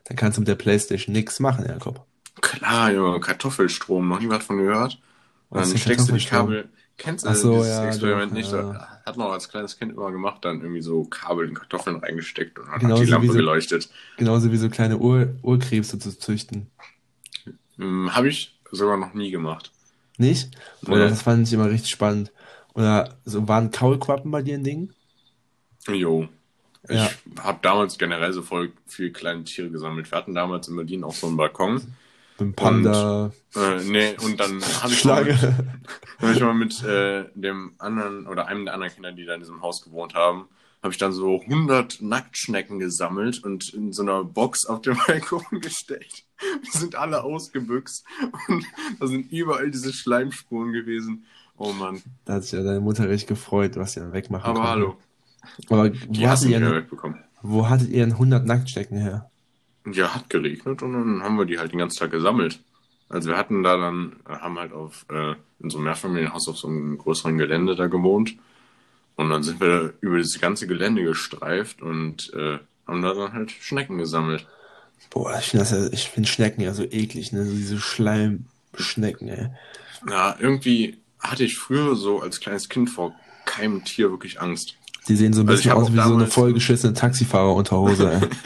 [0.05, 2.05] Dann kannst du mit der Playstation nichts machen, Jakob.
[2.41, 5.01] Klar, Junge, Kartoffelstrom, noch nie was von gehört.
[5.49, 6.25] Und dann steckst du die?
[6.25, 6.69] Kabel.
[6.99, 8.53] Kennst du so, dieses ja, Experiment doch, nicht?
[8.53, 9.01] ja.
[9.05, 12.59] Hat man auch als kleines Kind immer gemacht, dann irgendwie so Kabel in Kartoffeln reingesteckt
[12.59, 13.89] und dann Genauso hat die Lampe so- geleuchtet.
[14.17, 16.69] Genauso wie so kleine Ur Urkrebse zu züchten.
[17.77, 19.71] Hm, Habe ich sogar noch nie gemacht.
[20.19, 20.51] Nicht?
[20.87, 21.11] Oder Nee.
[21.11, 22.33] das fand ich immer richtig spannend.
[22.75, 24.91] Oder so waren Kaulquappen bei dir ein Ding?
[25.87, 26.29] Jo.
[26.89, 27.11] Ich Ja.
[27.41, 30.11] habe damals generell so voll viel kleine Tiere gesammelt.
[30.11, 31.83] Wir hatten damals in Berlin auch so einen Balkon.
[32.41, 35.39] Dem Panda, Äh, nee, und dann habe ich Schlange.
[36.21, 39.41] Hab ich mal mit äh, dem anderen oder einem der anderen Kinder, die da in
[39.41, 40.47] diesem Haus gewohnt haben,
[40.83, 45.43] habe ich dann so 100 Nacktschnecken gesammelt und in so einer Box auf dem Balkon
[45.61, 46.25] gesteckt.
[46.65, 48.05] Die sind alle ausgebüxt
[48.49, 48.65] und
[49.01, 51.25] da sind überall diese Schleimspuren gewesen.
[51.57, 52.03] Oh Mann.
[52.27, 54.71] Da hat sich ja deine Mutter richtig gefreut, was sie dann wegmachen Aber konnte.
[54.71, 54.97] hallo,
[55.71, 57.19] Aber die wo hast hattet, du ihr, wegbekommen.
[57.43, 59.31] wo hattet ihr denn 100 Nacktstecken her?
[59.91, 62.63] Ja, hat geregnet und dann haben wir die halt den ganzen Tag gesammelt.
[63.09, 66.69] Also wir hatten da dann, haben halt auf, äh, in so einem Mehrfamilienhaus auf so
[66.69, 68.37] einem größeren Gelände da gewohnt.
[69.17, 73.51] Und dann sind wir über das ganze Gelände gestreift und äh, haben da dann halt
[73.51, 74.47] Schnecken gesammelt.
[75.11, 75.65] Boah, ich finde
[75.97, 77.45] finde Schnecken ja so eklig, ne?
[77.47, 79.49] So diese Schleimschnecken, ey.
[80.09, 83.15] Ja, irgendwie hatte ich früher so als kleines Kind vor
[83.45, 84.77] keinem Tier wirklich Angst.
[85.09, 88.29] Die sehen so ein Also bisschen aus wie so eine vollgeschissene Taxifahrerunterhose.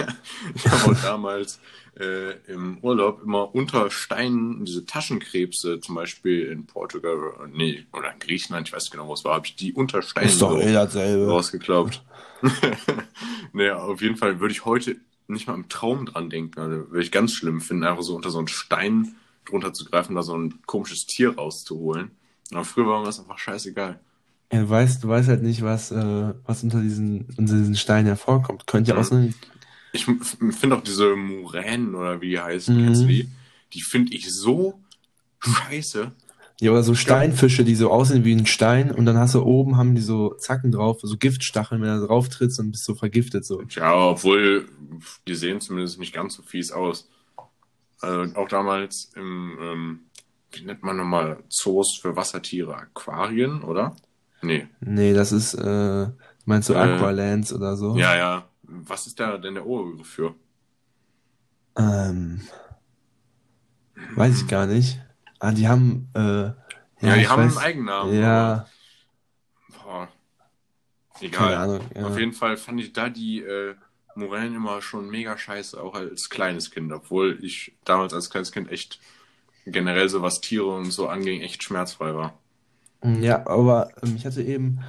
[0.55, 1.61] Ich habe auch damals
[2.01, 8.13] äh, im Urlaub immer unter Steinen diese Taschenkrebse, zum Beispiel in Portugal, oder- nee, oder
[8.13, 10.43] in Griechenland, ich weiß nicht genau, wo es war, habe ich die unter Steinen Ist
[10.43, 11.29] doch eh dasselbe.
[11.29, 12.03] rausgeklaubt.
[13.53, 14.97] naja, auf jeden Fall würde ich heute
[15.29, 16.59] nicht mal im Traum dran denken.
[16.59, 20.17] Also würde ich ganz schlimm finden, einfach so unter so einen Stein drunter zu greifen,
[20.17, 22.11] da so ein komisches Tier rauszuholen.
[22.53, 24.01] Aber früher war mir das einfach scheißegal.
[24.53, 28.07] Ja, du weißt, du weißt halt nicht, was, äh, was unter diesen, unter diesen Steinen
[28.07, 28.67] hervorkommt.
[28.67, 29.33] Könnte ja auch so eine,
[29.93, 32.85] Ich finde auch diese Muränen oder wie die heißen, Mhm.
[32.87, 33.29] kennst du die?
[33.75, 34.81] Die finde ich so
[35.41, 36.11] scheiße.
[36.61, 39.77] ja, oder so Steinfische, die so aussehen wie ein Stein und dann hast du oben,
[39.77, 43.45] haben die so Zacken drauf, so Giftstacheln, wenn du drauf trittst und bist so vergiftet,
[43.47, 43.63] so.
[43.71, 44.69] Ja, obwohl
[45.27, 47.09] die sehen zumindest nicht ganz so fies aus.
[48.01, 50.01] Also auch damals im, ähm,
[50.53, 53.95] wie nennt man nochmal, Zoos für Wassertiere, Aquarien, oder?
[54.43, 54.69] Nee.
[54.81, 56.09] Nee, das ist, äh,
[56.45, 57.97] meinst du Äh, Aqualands oder so?
[57.97, 58.49] Ja, ja.
[58.63, 60.35] Was ist da denn der Oberbegriff für?
[61.77, 62.41] Ähm,
[64.15, 65.01] weiß ich gar nicht.
[65.39, 66.55] Ah, die haben, äh, ja,
[67.01, 68.15] Ja, die haben weiß, einen Eigennamen.
[68.21, 68.67] Ja,
[69.69, 70.09] Boah.
[71.33, 71.55] keine Egal.
[71.55, 71.81] Ahnung.
[71.95, 72.07] Ja.
[72.07, 73.75] Auf jeden Fall fand ich da die äh,
[74.15, 78.71] Morellen immer schon mega scheiße, auch als kleines Kind, obwohl ich damals als kleines Kind
[78.71, 79.01] echt
[79.67, 82.39] generell so was Tiere und so anging, echt schmerzfrei war.
[83.05, 84.81] Ja, aber ähm, ich hatte eben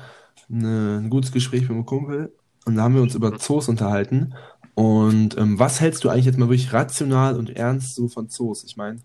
[0.52, 2.34] eine, ein gutes Gespräch mit einem Kumpel
[2.66, 4.34] und da haben wir uns über Zoos unterhalten.
[4.76, 8.64] Und ähm, was hältst du eigentlich jetzt mal wirklich rational und ernst so von Zoos?
[8.64, 9.00] Ich meine,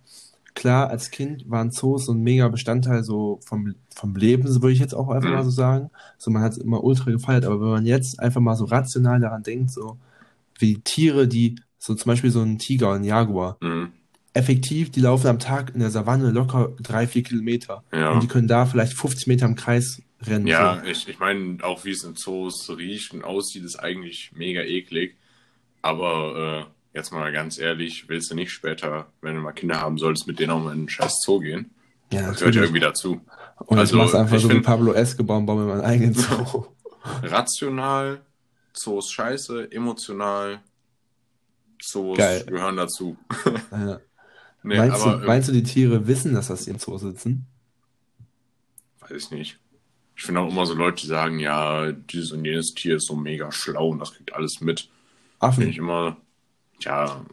[0.54, 4.72] klar, als Kind waren Zoos so ein mega Bestandteil so vom, vom Leben, so würde
[4.72, 5.34] ich jetzt auch einfach Mhm.
[5.34, 5.90] mal so sagen.
[6.18, 9.20] So, man hat es immer ultra gefeiert, aber wenn man jetzt einfach mal so rational
[9.20, 9.98] daran denkt, so
[10.58, 13.92] wie Tiere, die, so zum Beispiel so ein Tiger, ein Jaguar, Mhm.
[14.36, 17.82] Effektiv, die laufen am Tag in der Savanne locker drei, vier Kilometer.
[17.92, 18.10] Ja.
[18.10, 20.46] Und die können da vielleicht 50 Meter im Kreis rennen.
[20.46, 24.62] Ja, ich, ich meine, auch wie es in Zoos riecht und aussieht, ist eigentlich mega
[24.62, 25.16] eklig.
[25.82, 29.98] Aber äh, jetzt mal ganz ehrlich, willst du nicht später, wenn du mal Kinder haben
[29.98, 31.70] solltest, mit denen auch mal in einen scheiß Zoo gehen?
[32.12, 32.18] So.
[32.18, 33.20] ja Das gehört ja irgendwie dazu.
[33.66, 35.80] Und also, ich mach's einfach ich so wie find- Pablo Escobar und baue mir meinen
[35.84, 36.66] eigenen Zoo.
[37.22, 38.20] Rational,
[38.72, 40.60] Zoos scheiße, emotional,
[41.80, 42.44] Zoos Geil.
[42.46, 43.16] gehören dazu.
[43.70, 44.00] ja.
[44.66, 47.46] Nee, meinst, aber du, äh, meinst du, die Tiere wissen, dass das im Zoo sitzen?
[49.00, 49.58] weiß ich nicht.
[50.16, 53.14] Ich finde auch immer so Leute, die sagen, ja, dieses und jenes Tier ist so
[53.14, 54.88] mega schlau und das kriegt alles mit.
[55.40, 55.84] Finde ich Affen.
[55.84, 56.16] immer,
[56.80, 57.24] ja,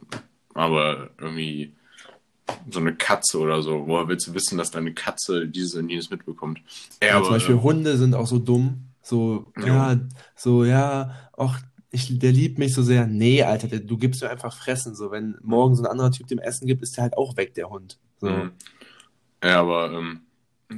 [0.53, 1.73] aber irgendwie
[2.69, 3.87] so eine Katze oder so.
[3.87, 6.61] Woher willst du wissen, dass deine Katze dieses und jenes mitbekommt?
[7.01, 8.89] Ja, Ja, aber, zum Beispiel äh, Hunde sind auch so dumm.
[9.01, 9.93] So, Ja.
[9.93, 9.99] ja,
[10.35, 11.55] so, ja, auch,
[11.93, 13.05] ich, der liebt mich so sehr.
[13.05, 14.95] Nee, Alter, der, du gibst mir einfach Fressen.
[14.95, 17.53] So, wenn morgen so ein anderer Typ dem Essen gibt, ist der halt auch weg,
[17.53, 17.99] der Hund.
[18.19, 18.29] So.
[18.29, 18.51] Mhm.
[19.43, 20.21] Ja, aber ähm,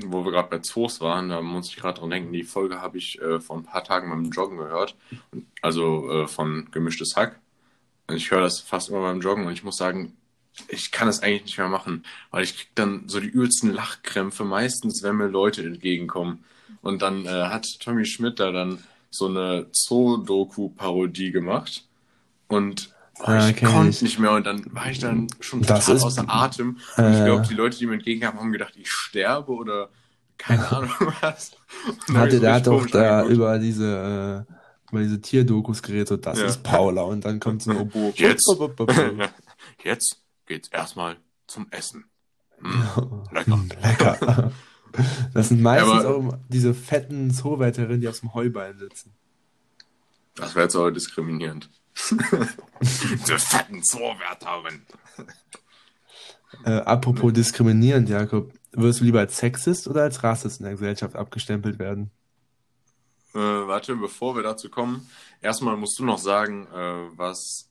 [0.07, 2.97] wo wir gerade bei Zoos waren, da muss ich gerade dran denken, die Folge habe
[2.97, 4.97] ich äh, vor ein paar Tagen beim Joggen gehört.
[5.61, 7.39] Also äh, von Gemischtes Hack.
[8.07, 10.17] Und ich höre das fast immer beim Joggen und ich muss sagen,
[10.67, 14.43] ich kann es eigentlich nicht mehr machen, weil ich krieg dann so die übelsten Lachkrämpfe,
[14.43, 16.43] meistens, wenn mir Leute entgegenkommen.
[16.81, 18.83] Und dann äh, hat Tommy Schmidt da dann
[19.15, 21.87] so eine Zoo-Doku-Parodie gemacht.
[22.47, 22.93] Und
[23.25, 24.01] ja, ich konnte ich.
[24.01, 26.77] nicht mehr und dann war ich dann schon das total außer Atem.
[26.97, 29.89] Und ich glaube, die Leute, die mir entgegenkamen, haben gedacht, ich sterbe oder
[30.37, 31.51] keine Ahnung was.
[32.13, 34.53] Hatte, der hat doch da über diese, äh,
[34.91, 36.45] über diese Tierdokus geredet, so, das ja.
[36.45, 38.13] ist Paula und dann kommt so ein Obo.
[38.17, 38.53] Jetzt,
[39.83, 42.05] jetzt geht's erstmal zum Essen.
[42.59, 42.81] Mm,
[43.31, 43.59] lecker.
[43.81, 44.51] lecker.
[45.33, 49.13] Das sind meistens ja, auch diese fetten Zoowärterinnen, die auf dem Heuballen sitzen.
[50.35, 51.69] Das wäre jetzt aber diskriminierend.
[52.81, 54.81] diese fetten Zoowärterin.
[56.65, 58.51] Äh, apropos diskriminierend, Jakob.
[58.71, 62.11] Würdest du lieber als Sexist oder als Rassist in der Gesellschaft abgestempelt werden?
[63.33, 65.09] Äh, warte, bevor wir dazu kommen,
[65.41, 67.69] erstmal musst du noch sagen, äh, was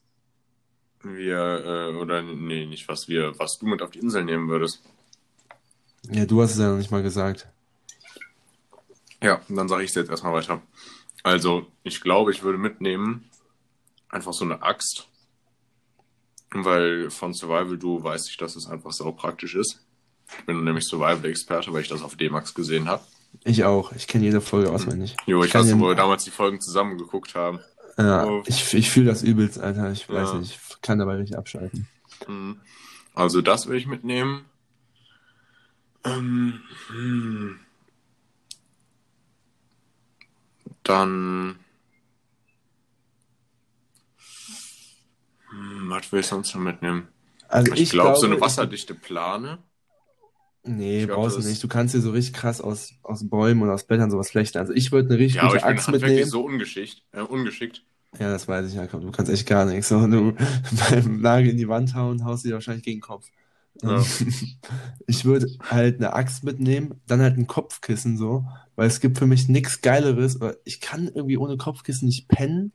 [1.02, 4.82] wir, äh, oder nee, nicht was wir, was du mit auf die Insel nehmen würdest.
[6.10, 7.48] Ja, du hast es ja noch nicht mal gesagt.
[9.22, 10.60] Ja, dann sage ich es jetzt erstmal weiter.
[11.22, 13.30] Also, ich glaube, ich würde mitnehmen
[14.10, 15.08] einfach so eine Axt.
[16.52, 19.80] Weil von Survival Duo weiß ich, dass es einfach so praktisch ist.
[20.38, 23.02] Ich bin nämlich Survival-Experte, weil ich das auf D-Max gesehen habe.
[23.42, 23.92] Ich auch.
[23.92, 25.16] Ich kenne jede Folge auswendig.
[25.26, 27.58] Jo, ich, ich weiß, wo wir damals die Folgen zusammen geguckt haben.
[27.98, 28.42] Ja, oh.
[28.46, 29.90] ich, ich fühle das übelst, Alter.
[29.90, 30.38] Ich weiß ja.
[30.38, 31.88] nicht, ich kann dabei nicht abschalten.
[32.28, 32.60] Mhm.
[33.14, 34.44] Also das will ich mitnehmen.
[36.04, 37.60] Ähm, hm.
[40.82, 41.58] Dann.
[45.50, 47.08] Hm, was will ich sonst noch mitnehmen?
[47.48, 49.58] Also ich, ich glaube, glaub, so eine wasserdichte Plane.
[50.64, 51.62] Nee, glaub, brauchst du nicht.
[51.62, 54.58] Du kannst dir so richtig krass aus, aus Bäumen und aus Blättern sowas flechten.
[54.58, 56.28] Also ich würde eine richtig ja, gute aber ich Axt bin mitnehmen.
[56.28, 57.84] so ungeschickt, äh, ungeschickt.
[58.18, 58.86] Ja, das weiß ich ja.
[58.86, 59.88] Du kannst echt gar nichts.
[59.94, 60.34] So, du
[60.90, 63.30] beim Nagel in die Wand hauen, haust du dir wahrscheinlich gegen den Kopf.
[63.82, 64.04] Ja.
[65.06, 69.26] Ich würde halt eine Axt mitnehmen, dann halt ein Kopfkissen so, weil es gibt für
[69.26, 70.38] mich nichts Geileres.
[70.64, 72.72] Ich kann irgendwie ohne Kopfkissen nicht pennen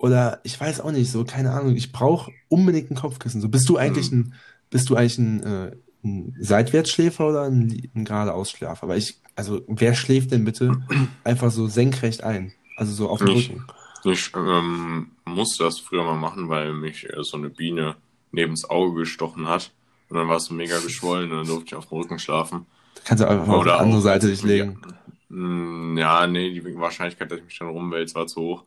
[0.00, 1.76] oder ich weiß auch nicht so, keine Ahnung.
[1.76, 3.42] Ich brauche unbedingt ein Kopfkissen.
[3.42, 4.32] So, bist du eigentlich ein,
[4.70, 8.82] bist du eigentlich ein, äh, ein Seitwärtsschläfer oder ein, ein geradeausschläfer?
[8.82, 10.72] Aber ich, also wer schläft denn bitte
[11.24, 12.54] einfach so senkrecht ein?
[12.76, 13.66] Also so auf dem Rücken.
[14.04, 17.96] Ich ähm, musste das früher mal machen, weil mich äh, so eine Biene
[18.32, 19.70] nebens Auge gestochen hat.
[20.10, 22.66] Und dann war es so mega geschwollen und dann durfte ich auf dem Rücken schlafen.
[23.04, 24.82] Kannst du einfach Oder auf die andere Seite dich legen.
[25.28, 28.64] Mm, ja, nee, die Wahrscheinlichkeit, dass ich mich dann rumwälze, war zu hoch.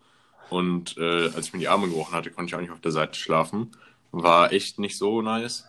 [0.49, 2.91] Und äh, als ich mir die Arme gebrochen hatte, konnte ich auch nicht auf der
[2.91, 3.71] Seite schlafen.
[4.11, 5.65] War echt nicht so nice.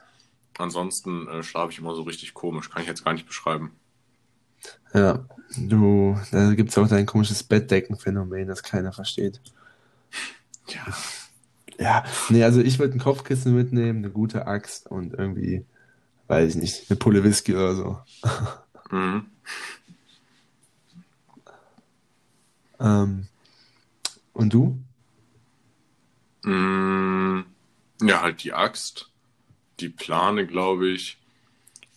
[0.58, 3.72] Ansonsten äh, schlafe ich immer so richtig komisch, kann ich jetzt gar nicht beschreiben.
[4.94, 5.24] Ja,
[5.56, 9.40] du, da gibt es auch dein komisches Bettdeckenphänomen, das keiner versteht.
[10.68, 10.82] Ja.
[11.78, 15.64] Ja, nee, also ich würde ein Kopfkissen mitnehmen, eine gute Axt und irgendwie,
[16.28, 17.98] weiß ich nicht, eine Pulle Whisky oder so.
[18.90, 19.26] Mhm.
[22.80, 23.26] ähm,
[24.34, 24.78] und du?
[26.44, 27.40] Mm,
[28.02, 29.10] ja, halt die Axt,
[29.80, 31.18] die Plane, glaube ich.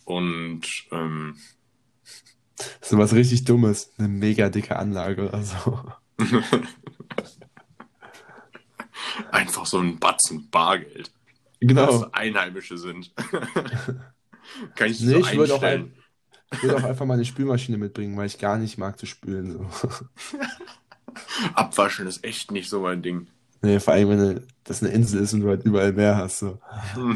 [0.04, 1.36] Und ähm,
[2.80, 5.84] so was richtig Dummes, eine mega dicke Anlage oder so.
[9.30, 11.10] Einfach so ein Batzen Bargeld.
[11.60, 11.86] Genau.
[11.86, 13.12] Dass Einheimische sind.
[14.74, 15.92] Kann ich nee, so ich würde auch, ein,
[16.60, 19.52] würd auch einfach mal eine Spülmaschine mitbringen, weil ich gar nicht mag zu spülen.
[19.52, 19.90] So.
[21.54, 23.26] Abwaschen ist echt nicht so mein Ding.
[23.60, 26.38] Nee, vor allem, wenn das eine Insel ist und du halt überall Meer hast.
[26.38, 26.58] So.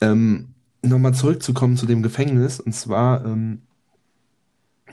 [0.00, 0.48] ähm,
[0.82, 2.60] Nochmal zurückzukommen zu dem Gefängnis.
[2.60, 3.62] Und zwar ähm,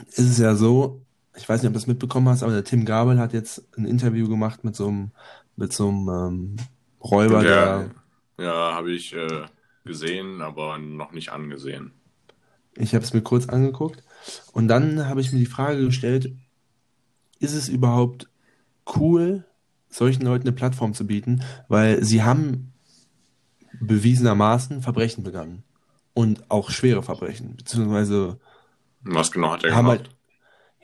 [0.08, 1.01] ist es ja so,
[1.36, 3.86] ich weiß nicht, ob du das mitbekommen hast, aber der Tim Gabel hat jetzt ein
[3.86, 5.12] Interview gemacht mit so einem,
[5.56, 6.56] mit so einem ähm,
[7.04, 7.92] Räuber, ja, der.
[8.46, 9.46] Ja, habe ich äh,
[9.86, 11.94] gesehen, aber noch nicht angesehen.
[12.76, 14.04] Ich habe es mir kurz angeguckt
[14.54, 16.34] und dann habe ich mir die Frage gestellt,
[17.40, 18.30] ist es überhaupt
[18.96, 19.46] cool,
[19.90, 22.74] solchen Leuten eine Plattform zu bieten, weil sie haben
[23.80, 25.64] bewiesenermaßen Verbrechen begangen
[26.14, 28.40] und auch schwere Verbrechen, beziehungsweise
[29.04, 30.00] was genau hat er gemacht?
[30.00, 30.10] Halt,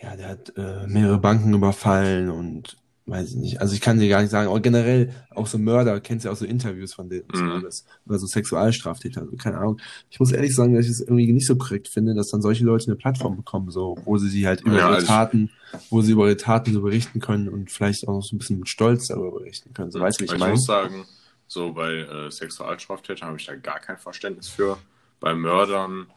[0.02, 3.62] ja, der hat äh, mehrere Banken überfallen und weiß ich nicht.
[3.62, 6.34] Also ich kann dir gar nicht sagen, aber generell auch so Mörder, kennst du ja
[6.34, 7.52] auch so Interviews von denen mhm.
[7.52, 9.80] alles, oder so Sexualstraftäter, also keine Ahnung.
[10.10, 12.66] Ich muss ehrlich sagen, dass ich es irgendwie nicht so korrekt finde, dass dann solche
[12.66, 15.50] Leute eine Plattform bekommen, so, wo sie sie halt über ja, ihre Taten,
[15.90, 18.60] wo sie über ihre Taten so berichten können und vielleicht auch noch so ein bisschen
[18.60, 19.90] mit Stolz darüber berichten können.
[19.90, 20.52] So, weißt du, wie ich, ich meine?
[20.52, 21.06] muss sagen,
[21.48, 24.78] so bei äh, Sexualstraftätern habe ich da gar kein Verständnis für.
[25.22, 26.08] Bei Mördern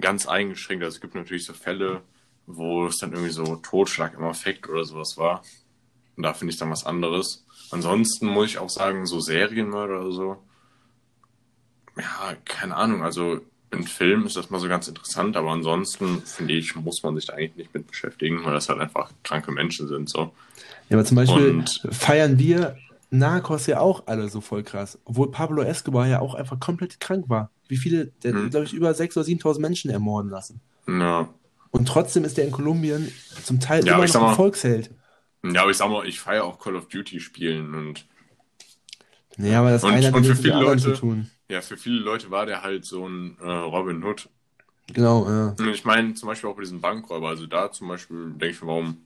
[0.00, 0.84] ganz eingeschränkt.
[0.84, 2.02] Also es gibt natürlich so Fälle,
[2.46, 5.42] wo es dann irgendwie so Totschlag im Affekt oder sowas war.
[6.16, 7.44] Und da finde ich dann was anderes.
[7.70, 10.36] Ansonsten muss ich auch sagen, so Serienmörder oder so,
[11.96, 16.54] ja, keine Ahnung, also in Filmen ist das mal so ganz interessant, aber ansonsten finde
[16.54, 19.88] ich, muss man sich da eigentlich nicht mit beschäftigen, weil das halt einfach kranke Menschen
[19.88, 20.08] sind.
[20.08, 20.32] So.
[20.88, 22.76] Ja, aber zum Beispiel und, feiern wir
[23.10, 27.28] Narcos ja auch alle so voll krass, obwohl Pablo Escobar ja auch einfach komplett krank
[27.28, 27.50] war.
[27.68, 28.50] Wie viele, der hm.
[28.50, 30.60] glaube ich, über 6.000 oder 7.000 Menschen ermorden lassen.
[30.88, 31.28] Ja.
[31.76, 33.12] Und trotzdem ist der in Kolumbien
[33.42, 34.90] zum Teil ja, immer noch ein Volksheld.
[35.44, 38.06] Ja, aber ich sag mal, ich feiere auch Call of Duty spielen und.
[39.36, 41.30] Ja, aber das und, eine hat und für viele Leute, zu tun.
[41.48, 44.28] Ja, für viele Leute war der halt so ein äh, Robin Hood.
[44.92, 45.54] Genau, ja.
[45.58, 48.62] Und ich meine, zum Beispiel auch bei diesem Bankräuber, also da zum Beispiel denke ich
[48.62, 49.02] mir, warum,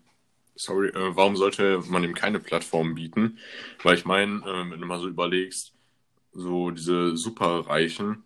[0.54, 3.38] sorry, äh, warum sollte man ihm keine Plattform bieten?
[3.82, 5.72] Weil ich meine, äh, wenn du mal so überlegst,
[6.32, 8.22] so diese Superreichen,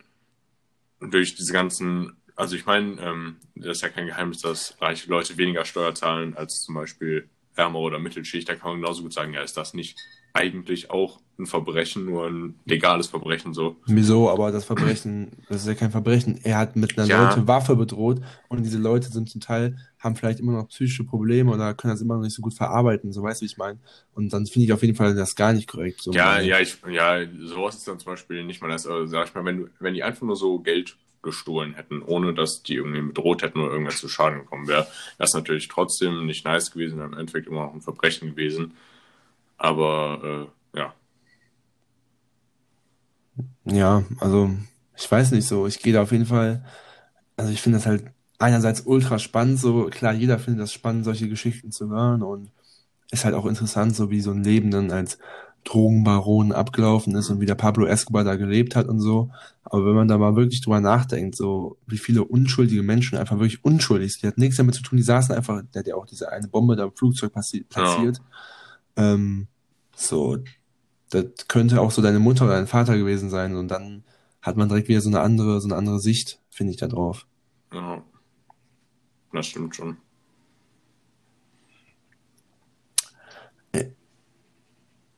[1.01, 5.37] durch diese ganzen, also ich meine, ähm, das ist ja kein Geheimnis, dass reiche Leute
[5.37, 9.33] weniger Steuer zahlen als zum Beispiel ärmere oder Mittelschicht, da kann man genauso gut sagen,
[9.33, 9.97] ja, ist das nicht
[10.33, 13.77] eigentlich auch ein Verbrechen, nur ein legales Verbrechen so.
[13.87, 14.31] Wieso?
[14.31, 16.39] Aber das Verbrechen, das ist ja kein Verbrechen.
[16.43, 17.29] Er hat mit einer ja.
[17.29, 21.53] Leute Waffe bedroht und diese Leute sind zum Teil, haben vielleicht immer noch psychische Probleme
[21.53, 23.79] oder können das immer noch nicht so gut verarbeiten, so weißt du, wie ich meine.
[24.13, 26.03] Und dann finde ich auf jeden Fall das gar nicht korrekt.
[26.03, 29.29] So ja, ja, ich, ja, sowas ist dann zum Beispiel nicht mal das, also sag
[29.29, 32.75] ich mal, wenn du, wenn die einfach nur so Geld gestohlen hätten, ohne dass die
[32.75, 34.87] irgendwie bedroht hätten oder irgendwas zu Schaden gekommen wäre,
[35.19, 38.75] das ist natürlich trotzdem nicht nice gewesen, im Endeffekt immer noch ein Verbrechen gewesen.
[39.59, 40.95] Aber äh, ja.
[43.65, 44.51] Ja, also
[44.97, 45.67] ich weiß nicht so.
[45.67, 46.65] Ich gehe da auf jeden Fall.
[47.37, 48.05] Also ich finde das halt
[48.39, 49.59] einerseits ultra spannend.
[49.59, 52.51] So klar, jeder findet das spannend, solche Geschichten zu hören und
[53.11, 55.19] ist halt auch interessant, so wie so ein Leben dann als
[55.65, 59.31] Drogenbaron abgelaufen ist und wie der Pablo Escobar da gelebt hat und so.
[59.65, 63.65] Aber wenn man da mal wirklich drüber nachdenkt, so wie viele unschuldige Menschen einfach wirklich
[63.65, 66.07] unschuldig sind, die hatten nichts damit zu tun, die saßen einfach, der hat ja auch
[66.07, 68.21] diese eine Bombe da im Flugzeug platziert.
[68.97, 69.15] Ja.
[69.15, 69.49] Ähm,
[69.97, 70.39] so,
[71.11, 74.05] das könnte auch so deine Mutter oder dein Vater gewesen sein und dann
[74.43, 77.27] hat man direkt wieder so eine andere, so eine andere Sicht, finde ich, da drauf.
[77.73, 78.03] Ja.
[79.33, 79.97] Das stimmt schon.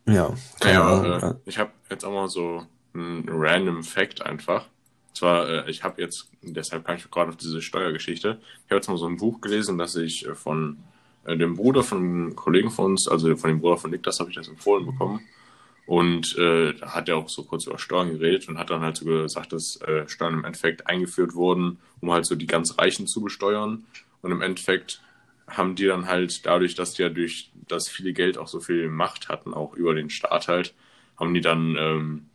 [0.06, 1.30] Ja, keine ja, Ahnung.
[1.30, 4.66] Äh, ich habe jetzt auch mal so einen random Fact einfach.
[5.08, 8.38] Und zwar, äh, ich habe jetzt, deshalb kam ich gerade auf diese Steuergeschichte.
[8.64, 10.78] Ich habe jetzt mal so ein Buch gelesen, das ich äh, von
[11.24, 14.30] äh, dem Bruder von einem Kollegen von uns, also von dem Bruder von Niklas, habe
[14.30, 15.20] ich das empfohlen bekommen.
[15.86, 18.96] Und äh, da hat er auch so kurz über Steuern geredet und hat dann halt
[18.96, 23.06] so gesagt, dass äh, Steuern im Endeffekt eingeführt wurden, um halt so die ganz Reichen
[23.06, 23.84] zu besteuern.
[24.22, 25.00] Und im Endeffekt
[25.48, 28.88] haben die dann halt dadurch, dass die ja durch das viele Geld auch so viel
[28.88, 30.74] Macht hatten, auch über den Staat halt,
[31.16, 32.26] haben die dann ähm,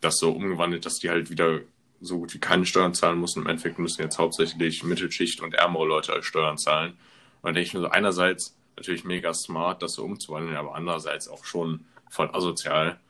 [0.00, 1.60] das so umgewandelt, dass die halt wieder
[2.00, 3.40] so gut wie keine Steuern zahlen mussten.
[3.40, 6.92] Im Endeffekt müssen jetzt hauptsächlich Mittelschicht und ärmere Leute als Steuern zahlen.
[6.92, 11.28] Und dann denke ich mir so, einerseits natürlich mega smart, das so umzuwandeln, aber andererseits
[11.28, 13.00] auch schon voll asozial.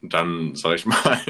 [0.00, 1.20] Dann, sag ich mal,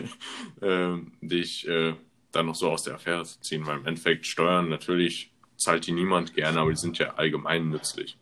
[0.60, 1.94] äh, dich äh,
[2.32, 5.92] dann noch so aus der Affäre zu ziehen, weil im Endeffekt Steuern natürlich zahlt die
[5.92, 8.16] niemand gerne, aber die sind ja allgemein nützlich.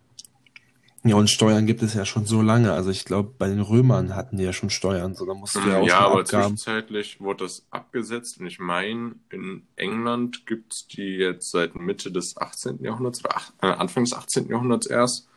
[1.07, 2.73] Ja, und Steuern gibt es ja schon so lange.
[2.73, 5.61] Also ich glaube, bei den Römern hatten die ja schon Steuern, so da musst du
[5.61, 6.57] ja auch Ja, aber Abgaben.
[6.57, 12.11] zwischenzeitlich wurde das abgesetzt und ich meine, in England gibt es die jetzt seit Mitte
[12.11, 12.83] des 18.
[12.83, 14.49] Jahrhunderts oder äh, Anfang des 18.
[14.49, 15.29] Jahrhunderts erst.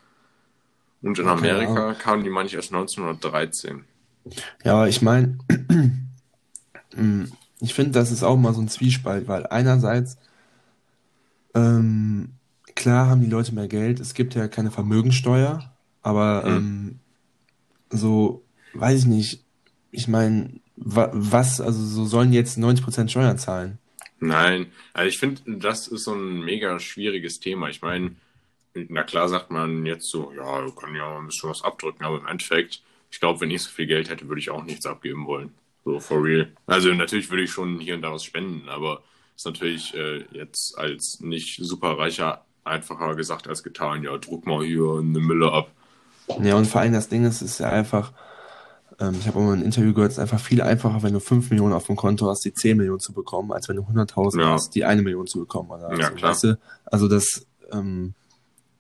[1.04, 1.94] Und in Amerika ja.
[1.94, 3.86] kamen die, meine ich, erst 1913.
[4.64, 5.38] Ja, aber ich meine,
[7.62, 10.18] ich finde, das ist auch mal so ein Zwiespalt, weil einerseits
[11.54, 12.30] ähm,
[12.76, 16.56] klar haben die Leute mehr Geld, es gibt ja keine Vermögensteuer, aber mhm.
[16.58, 17.00] ähm,
[17.90, 19.44] so, weiß ich nicht,
[19.92, 23.80] ich meine, wa was, also so sollen jetzt 90% Steuern zahlen?
[24.20, 27.70] Nein, also ich finde, das ist so ein mega schwieriges Thema.
[27.70, 28.16] Ich meine,
[28.74, 32.20] na klar sagt man jetzt so, ja, du kannst ja ein bisschen was abdrücken, aber
[32.20, 32.82] im Endeffekt,
[33.12, 35.54] ich glaube, wenn ich so viel Geld hätte, würde ich auch nichts abgeben wollen.
[35.86, 36.52] So, for real.
[36.68, 39.02] Also natürlich würde ich schon hier und da was spenden, aber
[39.40, 44.04] ist natürlich äh, jetzt als nicht superreicher einfacher gesagt als getan.
[44.04, 45.72] Ja, druck mal hier eine Mille ab.
[46.44, 48.12] Ja, und vor allem das Ding ist, ist ja einfach,
[49.00, 51.22] ähm, ich habe auch mal ein Interview gehört, es ist einfach viel einfacher, wenn du
[51.22, 54.42] 5 Millionen auf dem Konto hast, die 10 Millionen zu bekommen, als wenn du 100.000
[54.42, 54.50] ja.
[54.50, 55.72] hast, die eine Million zu bekommen.
[55.72, 56.32] Oder ja, klar.
[56.32, 56.60] Weißt du?
[56.84, 58.16] Also das ähm,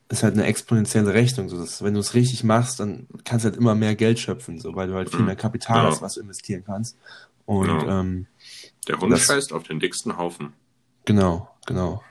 [0.10, 1.48] ist halt eine exponentielle Rechnung.
[1.48, 4.60] So dass, wenn du es richtig machst, dann kannst du halt immer mehr Geld schöpfen,
[4.60, 5.28] so, weil du halt viel mhm.
[5.28, 5.90] mehr Kapital ja.
[5.90, 6.98] hast, was du investieren kannst.
[7.46, 8.28] Und ähm,
[8.88, 10.54] der Hund das, scheißt auf den dicksten Haufen.
[11.06, 12.04] Genau, genau.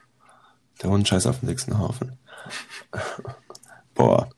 [0.83, 2.19] Der Hund scheißt auf den dicksten Haufen.
[3.95, 4.31] Boah.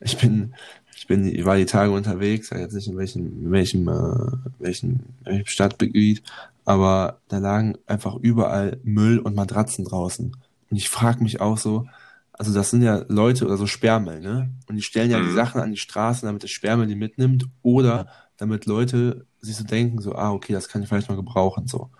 [0.00, 0.54] Ich bin,
[0.94, 5.00] ich bin, ich war die Tage unterwegs, jetzt nicht in welchem, in welchem, äh, welchem,
[5.24, 6.22] welchem Stadtgebiet,
[6.64, 10.36] aber da lagen einfach überall Müll und Matratzen draußen.
[10.70, 11.86] Und ich frage mich auch so,
[12.32, 14.50] also das sind ja Leute oder so Sperrmüll, ne?
[14.66, 15.26] Und die stellen ja mhm.
[15.26, 18.06] die Sachen an die Straßen, damit der Sperrmüll die mitnimmt oder
[18.38, 21.90] damit Leute sich so denken, so, ah, okay, das kann ich vielleicht mal gebrauchen, so.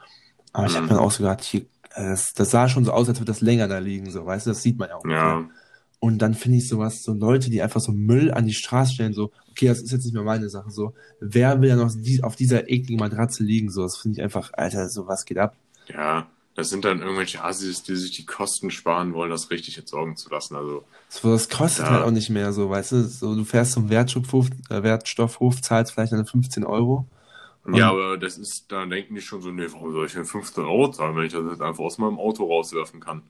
[0.52, 0.90] Aber ich habe Mhm.
[0.90, 1.62] dann auch so gedacht, hier,
[1.94, 4.46] äh, das, das sah schon so aus, als würde das länger da liegen, so, weißt
[4.46, 5.04] du, das sieht man ja auch.
[5.06, 5.44] Ja.
[6.00, 9.12] Und dann finde ich sowas, so Leute, die einfach so Müll an die Straße stellen,
[9.12, 12.22] so, okay, das ist jetzt nicht mehr meine Sache, so, wer will ja noch die,
[12.24, 15.56] auf dieser ekligen Matratze liegen, so, das finde ich einfach, Alter, so, was geht ab?
[15.88, 20.16] Ja, das sind dann irgendwelche Assis, die sich die Kosten sparen wollen, das richtig entsorgen
[20.16, 20.56] zu lassen.
[20.56, 21.90] Also, So, das kostet Ja.
[21.90, 25.92] halt auch nicht mehr, so, weißt du, so, du fährst zum Wertstoffhof, äh, Wertstoffhof, zahlst
[25.92, 27.06] vielleicht dann 15 Euro.
[27.64, 30.24] Und- ja, aber das ist, da denken die schon so, nee, warum soll ich denn
[30.24, 33.22] 15 Euro zahlen, wenn ich das jetzt einfach aus meinem Auto rauswerfen kann?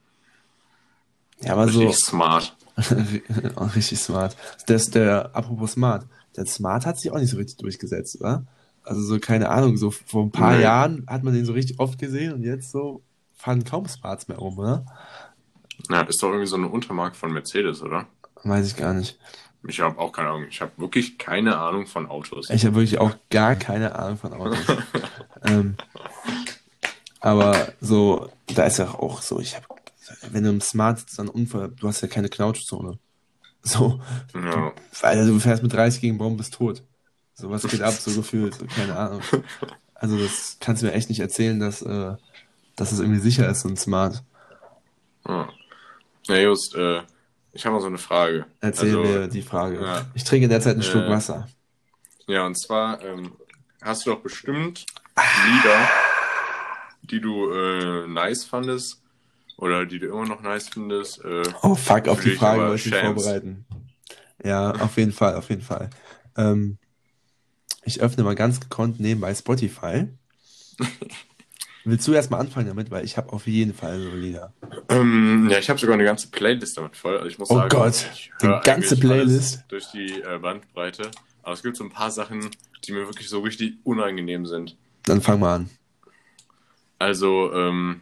[1.41, 2.55] Ja, aber so, Richtig smart.
[3.75, 4.35] richtig smart.
[4.67, 6.05] Das, der, apropos smart,
[6.35, 8.45] der Smart hat sich auch nicht so richtig durchgesetzt, oder?
[8.83, 10.63] Also so, keine Ahnung, so vor ein paar Nee.
[10.63, 13.01] Jahren hat man den so richtig oft gesehen und jetzt so
[13.33, 14.85] fahren kaum Smarts mehr rum, oder?
[15.89, 18.07] Ja, ist doch irgendwie so eine Untermarke von Mercedes, oder?
[18.43, 19.17] Weiß ich gar nicht.
[19.67, 20.47] Ich habe auch keine Ahnung.
[20.49, 22.49] Ich habe wirklich keine Ahnung von Autos.
[22.49, 24.57] Ich habe wirklich auch gar keine Ahnung von Autos.
[25.43, 25.75] ähm,
[27.19, 29.65] aber so, da ist ja auch so, ich habe,
[30.31, 32.97] wenn du im Smart sitzt, dann Unfall, du hast ja keine Knautschzone.
[33.63, 34.01] So,
[34.33, 34.73] Ja.
[35.03, 36.81] Alter, du fährst mit 30 gegen Baum, bist tot.
[37.35, 39.21] So was geht ab, so gefühlt, so, keine Ahnung.
[39.93, 42.15] Also das kannst du mir echt nicht erzählen, dass, äh,
[42.75, 44.23] dass es irgendwie sicher ist, so ein Smart.
[45.27, 45.47] Ja,
[46.27, 47.01] ja Just, äh,
[47.53, 48.45] ich habe mal so eine Frage.
[48.61, 49.81] Erzähl Also, mir die Frage.
[49.81, 50.05] ja.
[50.13, 51.47] Ich trinke derzeit einen Schluck Äh, Wasser.
[52.27, 53.33] Ja, und zwar ähm,
[53.81, 54.85] hast du doch bestimmt
[55.45, 55.89] Lieder,
[57.03, 59.01] die du äh, nice fandest
[59.57, 61.23] oder die du immer noch nice findest.
[61.25, 63.65] Äh, Oh fuck, auf die Frage wollte ich mich vorbereiten.
[64.43, 65.89] Ja, auf jeden Fall, auf jeden Fall.
[66.37, 66.77] Ähm,
[67.83, 70.07] ich öffne mal ganz gekonnt nebenbei Spotify.
[71.83, 74.53] Willst du erstmal anfangen damit, weil ich habe auf jeden Fall so Lieder.
[74.89, 77.15] ähm, ja, ich habe sogar eine ganze Playlist damit voll.
[77.17, 78.05] Also ich muss Oh sagen, Gott,
[78.41, 79.63] die höre ganze Playlist?
[79.69, 81.09] durch die äh, Bandbreite.
[81.43, 82.51] Aber es gibt so ein paar Sachen,
[82.83, 84.77] die mir wirklich so richtig unangenehm sind.
[85.03, 85.69] Dann fang mal an.
[86.99, 88.01] Also, ähm,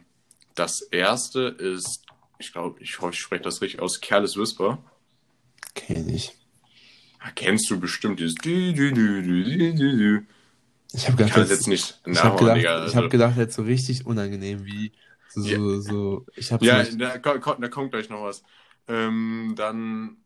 [0.54, 2.02] das erste ist,
[2.38, 4.76] ich glaube, ich hoffe, ich spreche das richtig aus, Careless Whisper.
[5.74, 6.36] Kenn ich.
[7.24, 8.34] Ja, Kennst du bestimmt dieses
[10.92, 12.76] Ich habe gedacht, jetzt, jetzt nicht ich hab nachmachen, gedacht, Digga.
[12.78, 14.92] ich Also, hab gedacht, jetzt so richtig unangenehm wie
[15.28, 15.40] so,
[15.74, 15.80] Ja.
[15.80, 18.42] so, ich habe ja, da, kommt- da kommt gleich noch was.
[18.88, 20.16] Ähm, dann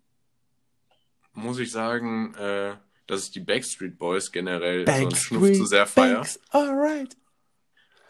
[1.34, 5.86] muss ich sagen, äh, dass ich die Backstreet Boys generell so einen Schnuff zu sehr
[5.86, 6.14] feier.
[6.16, 7.16] Banks, alright.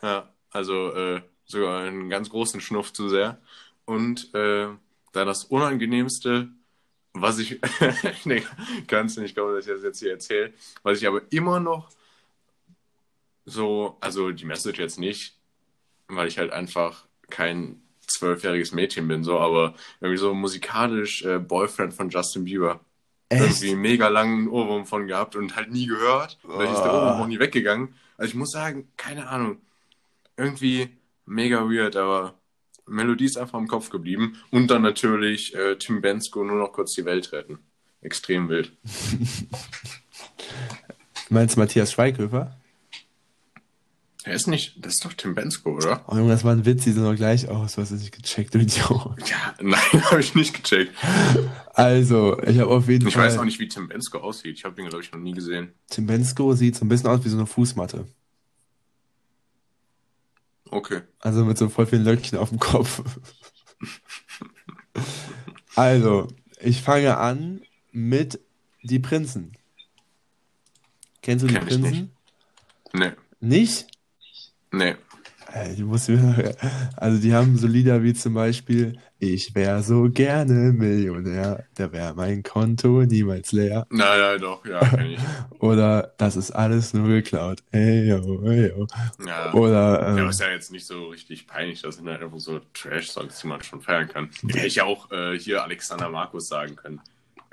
[0.03, 3.41] Ja, also äh, sogar einen ganz großen Schnuff zu sehr.
[3.87, 4.69] Und äh,
[5.13, 6.49] dann das Unangenehmste,
[7.13, 7.61] was ich,
[8.25, 8.43] nee,
[8.87, 10.53] kannst du nicht glauben, dass ich das jetzt hier erzähle,
[10.83, 11.91] was ich aber immer noch
[13.45, 15.37] so, also die Message jetzt nicht,
[16.09, 21.95] weil ich halt einfach kein zwölfjähriges Mädchen bin, so, aber irgendwie so musikalisch äh, Boyfriend
[21.95, 22.81] von Justin Bieber.
[23.29, 23.43] Echt?
[23.43, 26.39] Irgendwie mega langen Ohrwurm von gehabt und halt nie gehört.
[26.43, 26.93] Vielleicht ist der.
[26.93, 27.95] Ohrwurm auch nie weggegangen.
[28.17, 29.59] Also ich muss sagen, keine Ahnung.
[30.37, 30.91] Irgendwie
[31.27, 32.35] mega weird, aber
[32.87, 34.37] Melodie ist einfach im Kopf geblieben.
[34.51, 37.59] Und dann natürlich äh, Tim Bensko nur noch kurz die Welt retten.
[38.03, 38.73] Extrem wild.
[41.31, 42.55] Meinst du Matthias Schweighöfer?
[44.27, 46.03] Er ist nicht, das ist doch Tim Bensko, oder?
[46.09, 48.55] Oh Junge, das war ein Witz, die sehen doch gleich aus, was ist nicht gecheckt,
[48.55, 49.29] du Idiot.
[49.29, 49.79] Ja, nein,
[50.11, 50.95] habe ich nicht gecheckt.
[51.75, 53.27] Also, ich habe auf jeden Ich Fall.
[53.27, 54.57] weiß auch nicht, wie Tim Bensko aussieht.
[54.57, 55.75] Ich habe ihn, glaube ich, noch nie gesehen.
[55.91, 58.07] Tim Bensko sieht so ein bisschen aus wie so eine Fußmatte.
[60.71, 61.03] Okay.
[61.21, 63.03] Also mit so voll vielen Löckchen auf dem Kopf.
[65.75, 66.29] also,
[66.61, 67.61] ich fange an
[67.93, 68.41] mit
[68.83, 69.53] Die Prinzen.
[71.23, 72.11] Kennst du die Kenn ich Prinzen?
[72.95, 73.87] Nee, Nicht?
[74.75, 74.95] Nee.
[75.53, 76.55] Ey, mir,
[76.97, 82.13] also die haben so Lieder wie zum Beispiel Ich wär so gerne Millionär, da wär
[82.15, 83.87] mein Konto niemals leer.
[83.91, 85.21] Nein, nein, doch, ja, kenn ich.
[85.61, 87.63] Oder Das ist alles nur geklaut.
[87.71, 88.87] Ey, yo, ey, yo.
[89.25, 89.53] Ja.
[89.55, 92.41] Oder Ja, ähm, aber ist ja jetzt nicht so richtig peinlich, das sind halt einfach
[92.41, 94.31] so Trash-Songs, die man schon feiern kann.
[94.49, 97.01] Hätte ich ja auch äh, hier Alexander Markus sagen können.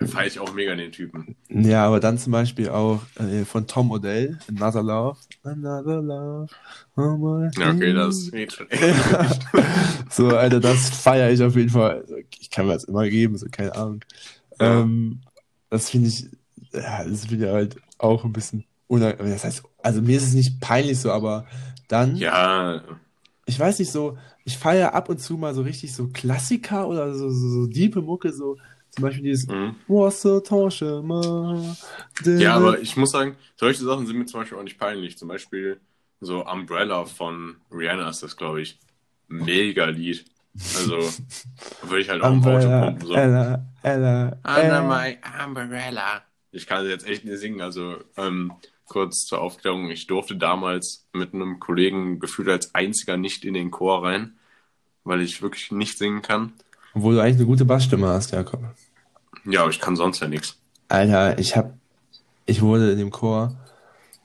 [0.07, 1.35] Feiere ich auch mega den Typen.
[1.49, 5.17] ja, aber dann zum Beispiel auch äh, von Tom Odell, Another Love.
[5.43, 6.47] Another Love.
[6.95, 9.39] Oh my Ja, okay, das geht schon echt.
[10.09, 12.01] So, Alter, das feiere ich auf jeden Fall.
[12.01, 14.01] Also, ich kann mir das immer geben, so keine Ahnung.
[14.59, 14.81] Ja.
[14.81, 15.21] Ähm,
[15.69, 16.27] das finde ich,
[16.73, 19.31] ja, das finde ich halt auch ein bisschen unangenehm.
[19.31, 21.45] Das heißt, also mir ist es nicht peinlich so, aber
[21.87, 22.81] dann, Ja,
[23.45, 27.13] ich weiß nicht so, ich feiere ab und zu mal so richtig so Klassiker oder
[27.13, 28.57] so, so, so diepe Mucke, so
[28.91, 29.75] zum Beispiel dieses mhm.
[29.87, 31.75] So Tasche mal.
[32.25, 35.17] ja, aber ich muss sagen, solche Sachen sind mir zum Beispiel auch nicht peinlich.
[35.17, 35.79] Zum Beispiel
[36.19, 38.79] so Umbrella von Rihanna ist das, glaube ich,
[39.27, 40.25] mega Lied.
[40.77, 40.97] Also
[41.83, 43.07] würde ich halt auch im Auto Umbrella, pumpen.
[43.07, 43.13] So.
[43.15, 46.21] Ella, Ella, Under my umbrella.
[46.51, 48.51] Ich kann es jetzt echt nicht singen, also ähm,
[48.85, 53.71] kurz zur Aufklärung, ich durfte damals mit einem Kollegen gefühlt als einziger nicht in den
[53.71, 54.37] Chor rein,
[55.05, 56.51] weil ich wirklich nicht singen kann.
[56.93, 58.61] Obwohl du eigentlich eine gute Bassstimme hast, Jakob.
[59.45, 60.57] Ja, aber ich kann sonst ja nichts.
[60.87, 61.73] Alter, ich hab,
[62.45, 63.55] ich wurde in dem Chor,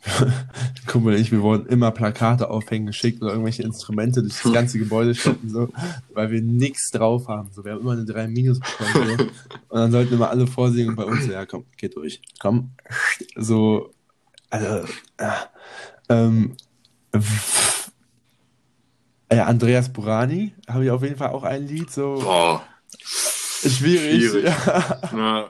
[0.86, 4.78] Kumpel und ich, wir wurden immer Plakate aufhängen geschickt oder irgendwelche Instrumente durch das ganze
[4.78, 5.68] Gebäude stoppen, so,
[6.12, 7.50] weil wir nichts drauf haben.
[7.52, 9.24] So, wir haben immer eine 3 Minus bekommen, so.
[9.24, 9.32] Und
[9.80, 12.20] dann sollten immer alle vorsingen und bei uns, ja, komm, geht durch.
[12.38, 12.70] Komm.
[13.36, 13.92] So,
[14.50, 14.86] also,
[15.20, 15.50] ja,
[16.08, 16.56] ähm,
[19.32, 22.14] ja, Andreas Burani habe ich auf jeden Fall auch ein Lied, so.
[22.22, 22.62] Boah.
[22.98, 24.24] Schwierig.
[24.30, 24.44] Schwierig.
[24.44, 25.00] Ja.
[25.12, 25.48] Ja.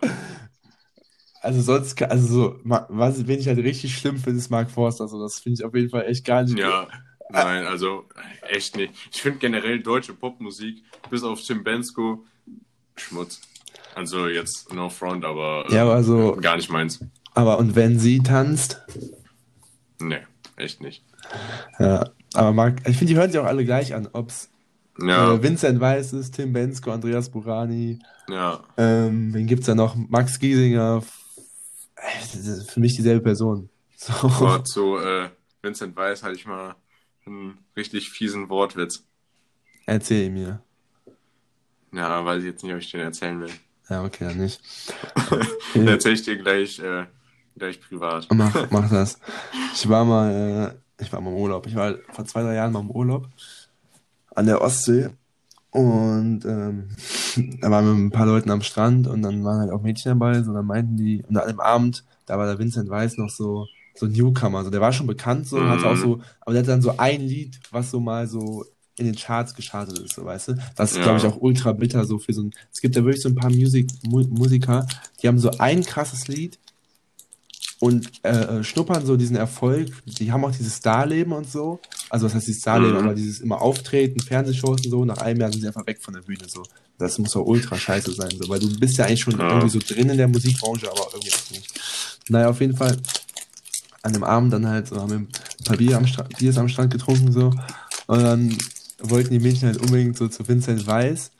[1.42, 5.04] Also sonst, also so, was, wen ich halt richtig schlimm finde, ist Mark Forster.
[5.04, 6.88] Also das finde ich auf jeden Fall echt gar nicht Ja,
[7.30, 8.04] nein, also
[8.48, 8.92] echt nicht.
[9.12, 12.24] Ich finde generell deutsche Popmusik, bis auf Tim Bensko,
[12.96, 13.40] Schmutz.
[13.94, 16.98] Also jetzt no front, aber, äh, Ja, aber so- gar nicht meins.
[17.34, 18.82] Aber und wenn sie tanzt,
[20.00, 20.20] Nee,
[20.56, 21.04] echt nicht.
[21.78, 22.10] ja.
[22.34, 24.08] Aber Mark, ich finde, die hören sich auch alle gleich an.
[24.12, 24.50] Ob's
[25.00, 27.98] Ja, äh, Vincent Weiss ist, Tim Bensko, Andreas Burani,
[28.28, 28.62] ja.
[28.76, 29.94] ähm, wen gibt's da noch?
[29.94, 31.02] Max Giesinger.
[31.96, 33.68] Äh, für mich dieselbe Person.
[33.98, 34.12] So.
[34.12, 35.30] Aber zu äh,
[35.62, 36.76] Vincent Weiss hatte ich mal
[37.24, 39.04] einen richtig fiesen Wortwitz.
[39.86, 40.60] Erzähl ihn mir.
[41.92, 43.50] Ja, weiß ich jetzt nicht, ob ich den erzählen will.
[43.88, 44.60] Ja, okay, dann nicht.
[45.74, 47.06] Den erzähle ich dir gleich, äh,
[47.56, 48.26] gleich privat.
[48.34, 49.18] Mach, mach das.
[49.74, 51.66] Ich war mal, äh, ich war mal im Urlaub.
[51.66, 53.28] Ich war vor zwei, drei Jahren mal im Urlaub
[54.34, 55.09] an der Ostsee.
[55.70, 56.88] Und ähm,
[57.61, 60.11] da waren wir mit ein paar Leuten am Strand und dann waren halt auch Mädchen
[60.18, 60.42] dabei.
[60.42, 63.66] So, dann meinten die, und an dem Abend, da war der Vincent Weiss noch so,
[63.94, 64.64] so ein Newcomer.
[64.64, 66.97] So, der war schon bekannt, so, und hatte auch so, aber der hatte dann so
[66.97, 68.64] ein Lied, was so mal so
[68.99, 70.55] in den Charts gestartet ist, so, weißt du?
[70.74, 71.03] Das ist, Ja.
[71.05, 73.34] glaube ich, auch ultra bitter, so für so ein, es gibt ja wirklich so ein
[73.34, 74.86] paar Musik, Mu Musiker,
[75.22, 76.59] die haben so ein krasses Lied
[77.78, 79.88] und äh, äh, schnuppern so diesen Erfolg.
[80.06, 81.80] Die haben auch dieses Starleben und so.
[82.08, 83.04] Also was heißt dieses Starleben, Mhm.
[83.04, 85.04] aber dieses immer Auftreten, Fernsehshows und so.
[85.04, 86.62] Nach einem Jahr sind sie einfach weg von der Bühne so.
[86.98, 89.48] Das muss doch ultra scheiße sein, so, weil du bist ja eigentlich schon Ja.
[89.50, 91.80] irgendwie so drin in der Musikbranche, aber irgendwie auch nicht.
[92.30, 92.96] Naja, auf jeden Fall
[94.02, 95.28] an dem Abend dann halt so haben wir ein
[95.64, 97.52] paar Bier am Strand, Biers am Strand getrunken so
[98.06, 98.56] und dann
[99.02, 101.30] wollten die Mädchen halt unbedingt so zu Vincent Weiss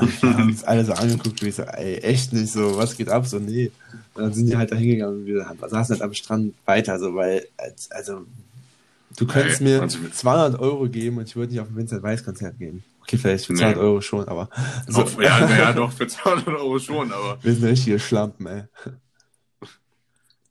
[0.00, 2.96] und wir haben uns alle so angeguckt wie ich so, ey, echt nicht so, was
[2.96, 3.26] geht ab?
[3.26, 3.70] So, nee.
[4.14, 6.98] Und dann sind die halt da hingegangen und wir haben- saßen halt am Strand weiter,
[6.98, 8.24] so, weil, als- also,
[9.16, 12.02] du könntest Nee, mir also- 200 Euro geben und ich würde nicht auf ein Vincent
[12.02, 12.82] Weiss Konzert gehen.
[13.02, 13.60] Okay, vielleicht für Nee.
[13.60, 14.50] 200 Euro schon, aber
[14.86, 18.62] so, Auf, ja, naja, doch, für 200 Euro schon, aber wir sind richtige Schlampen, ey.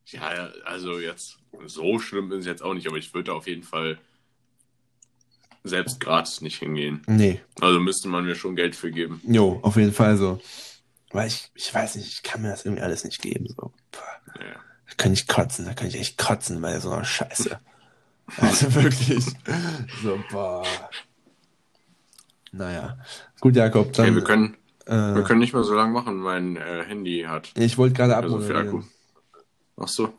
[0.08, 3.46] ja, ja, also jetzt, so schlimm ist es jetzt auch nicht, aber ich würde auf
[3.48, 3.98] jeden Fall
[5.68, 7.02] selbst gratis nicht hingehen.
[7.08, 9.22] Nee, Also müsste man mir schon Geld für geben.
[9.26, 10.40] jo, auf jeden Fall so.
[11.12, 13.72] Weil ich, ich weiß nicht, ich kann mir das irgendwie alles nicht geben, so.
[14.40, 14.54] Ja.
[14.90, 17.60] Da kann ich kotzen, da kann ich echt kotzen bei so einer Scheiße.
[18.38, 19.26] Also wirklich.
[20.04, 20.64] So, boah.
[22.52, 22.98] Naja.
[23.40, 24.06] Gut, Jakob, dann.
[24.06, 27.52] Hey, wir können, äh, wir können nicht mehr so lange machen, mein äh, Handy hat
[27.56, 28.86] ich wollte gerade also abmoderieren.
[29.78, 30.14] Ach so.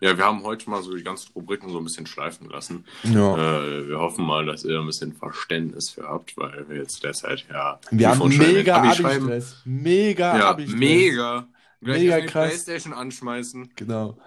[0.00, 2.84] Ja, wir haben heute mal so die ganzen Rubriken so ein bisschen schleifen lassen.
[3.02, 3.64] Ja.
[3.64, 7.44] Äh, wir hoffen mal, dass ihr ein bisschen Verständnis für habt, weil wir jetzt derzeit
[7.50, 7.80] ja.
[7.90, 8.76] Wir haben mega.
[8.82, 9.62] Abi-Stress.
[9.64, 10.78] Mega Ja, Abi-Stress.
[10.78, 11.48] mega.
[11.80, 12.48] Gleich Mega krass.
[12.48, 13.70] Playstation anschmeißen.
[13.76, 14.18] Genau.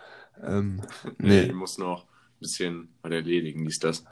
[0.43, 0.81] Ähm,
[1.17, 4.03] Nee, ich muss noch ein bisschen was erledigen, dies, das.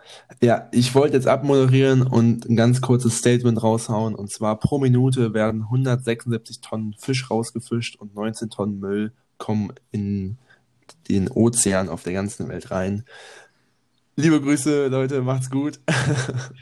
[0.42, 4.16] Ja, ich wollte jetzt abmoderieren und ein ganz kurzes Statement raushauen.
[4.16, 10.38] Und zwar pro Minute werden 176 Tonnen Fisch rausgefischt und 19 Tonnen Müll kommen in
[11.10, 13.06] den Ozean auf der ganzen Welt rein.
[14.16, 15.80] Liebe Grüße, Leute, macht's gut.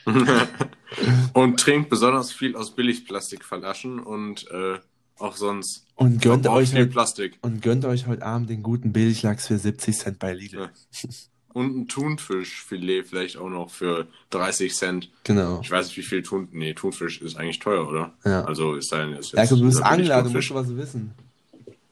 [1.34, 4.78] und trinkt besonders viel aus Billigplastikflaschen und äh,
[5.18, 7.40] auch sonst Und gönnt euch viel halt, Plastik.
[7.42, 10.60] und gönnt euch heute Abend den guten Billiglachs für 70 Cent bei Lidl.
[10.60, 11.10] Ja.
[11.54, 15.10] Und ein Thunfischfilet vielleicht auch noch für 30 Cent.
[15.24, 15.60] Genau.
[15.64, 16.50] Ich weiß nicht, wie viel Thun...
[16.52, 18.14] Nee, Thunfisch ist eigentlich teuer, oder?
[18.24, 18.44] Ja.
[18.44, 19.14] Also ist ein...
[19.14, 20.54] Ist Ja, du bist Angler, du musst Thunfisch?
[20.54, 21.16] was wissen.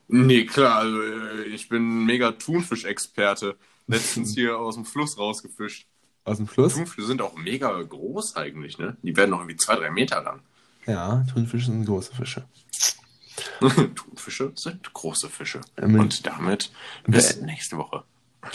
[0.07, 3.55] Nee, klar, also äh, ich bin mega Thunfischexperte.
[3.87, 5.87] Letztens hier aus dem Fluss rausgefischt.
[6.23, 6.73] Aus dem Fluss?
[6.73, 8.97] Thunfische sind auch mega groß eigentlich, ne?
[9.03, 10.41] Die werden auch irgendwie zwei, drei Meter lang.
[10.87, 12.45] Ja, Thunfische sind große Fische.
[13.95, 15.61] Thunfische sind große Fische.
[15.77, 16.71] Ähm, Und damit
[17.05, 18.03] bis nächste Woche.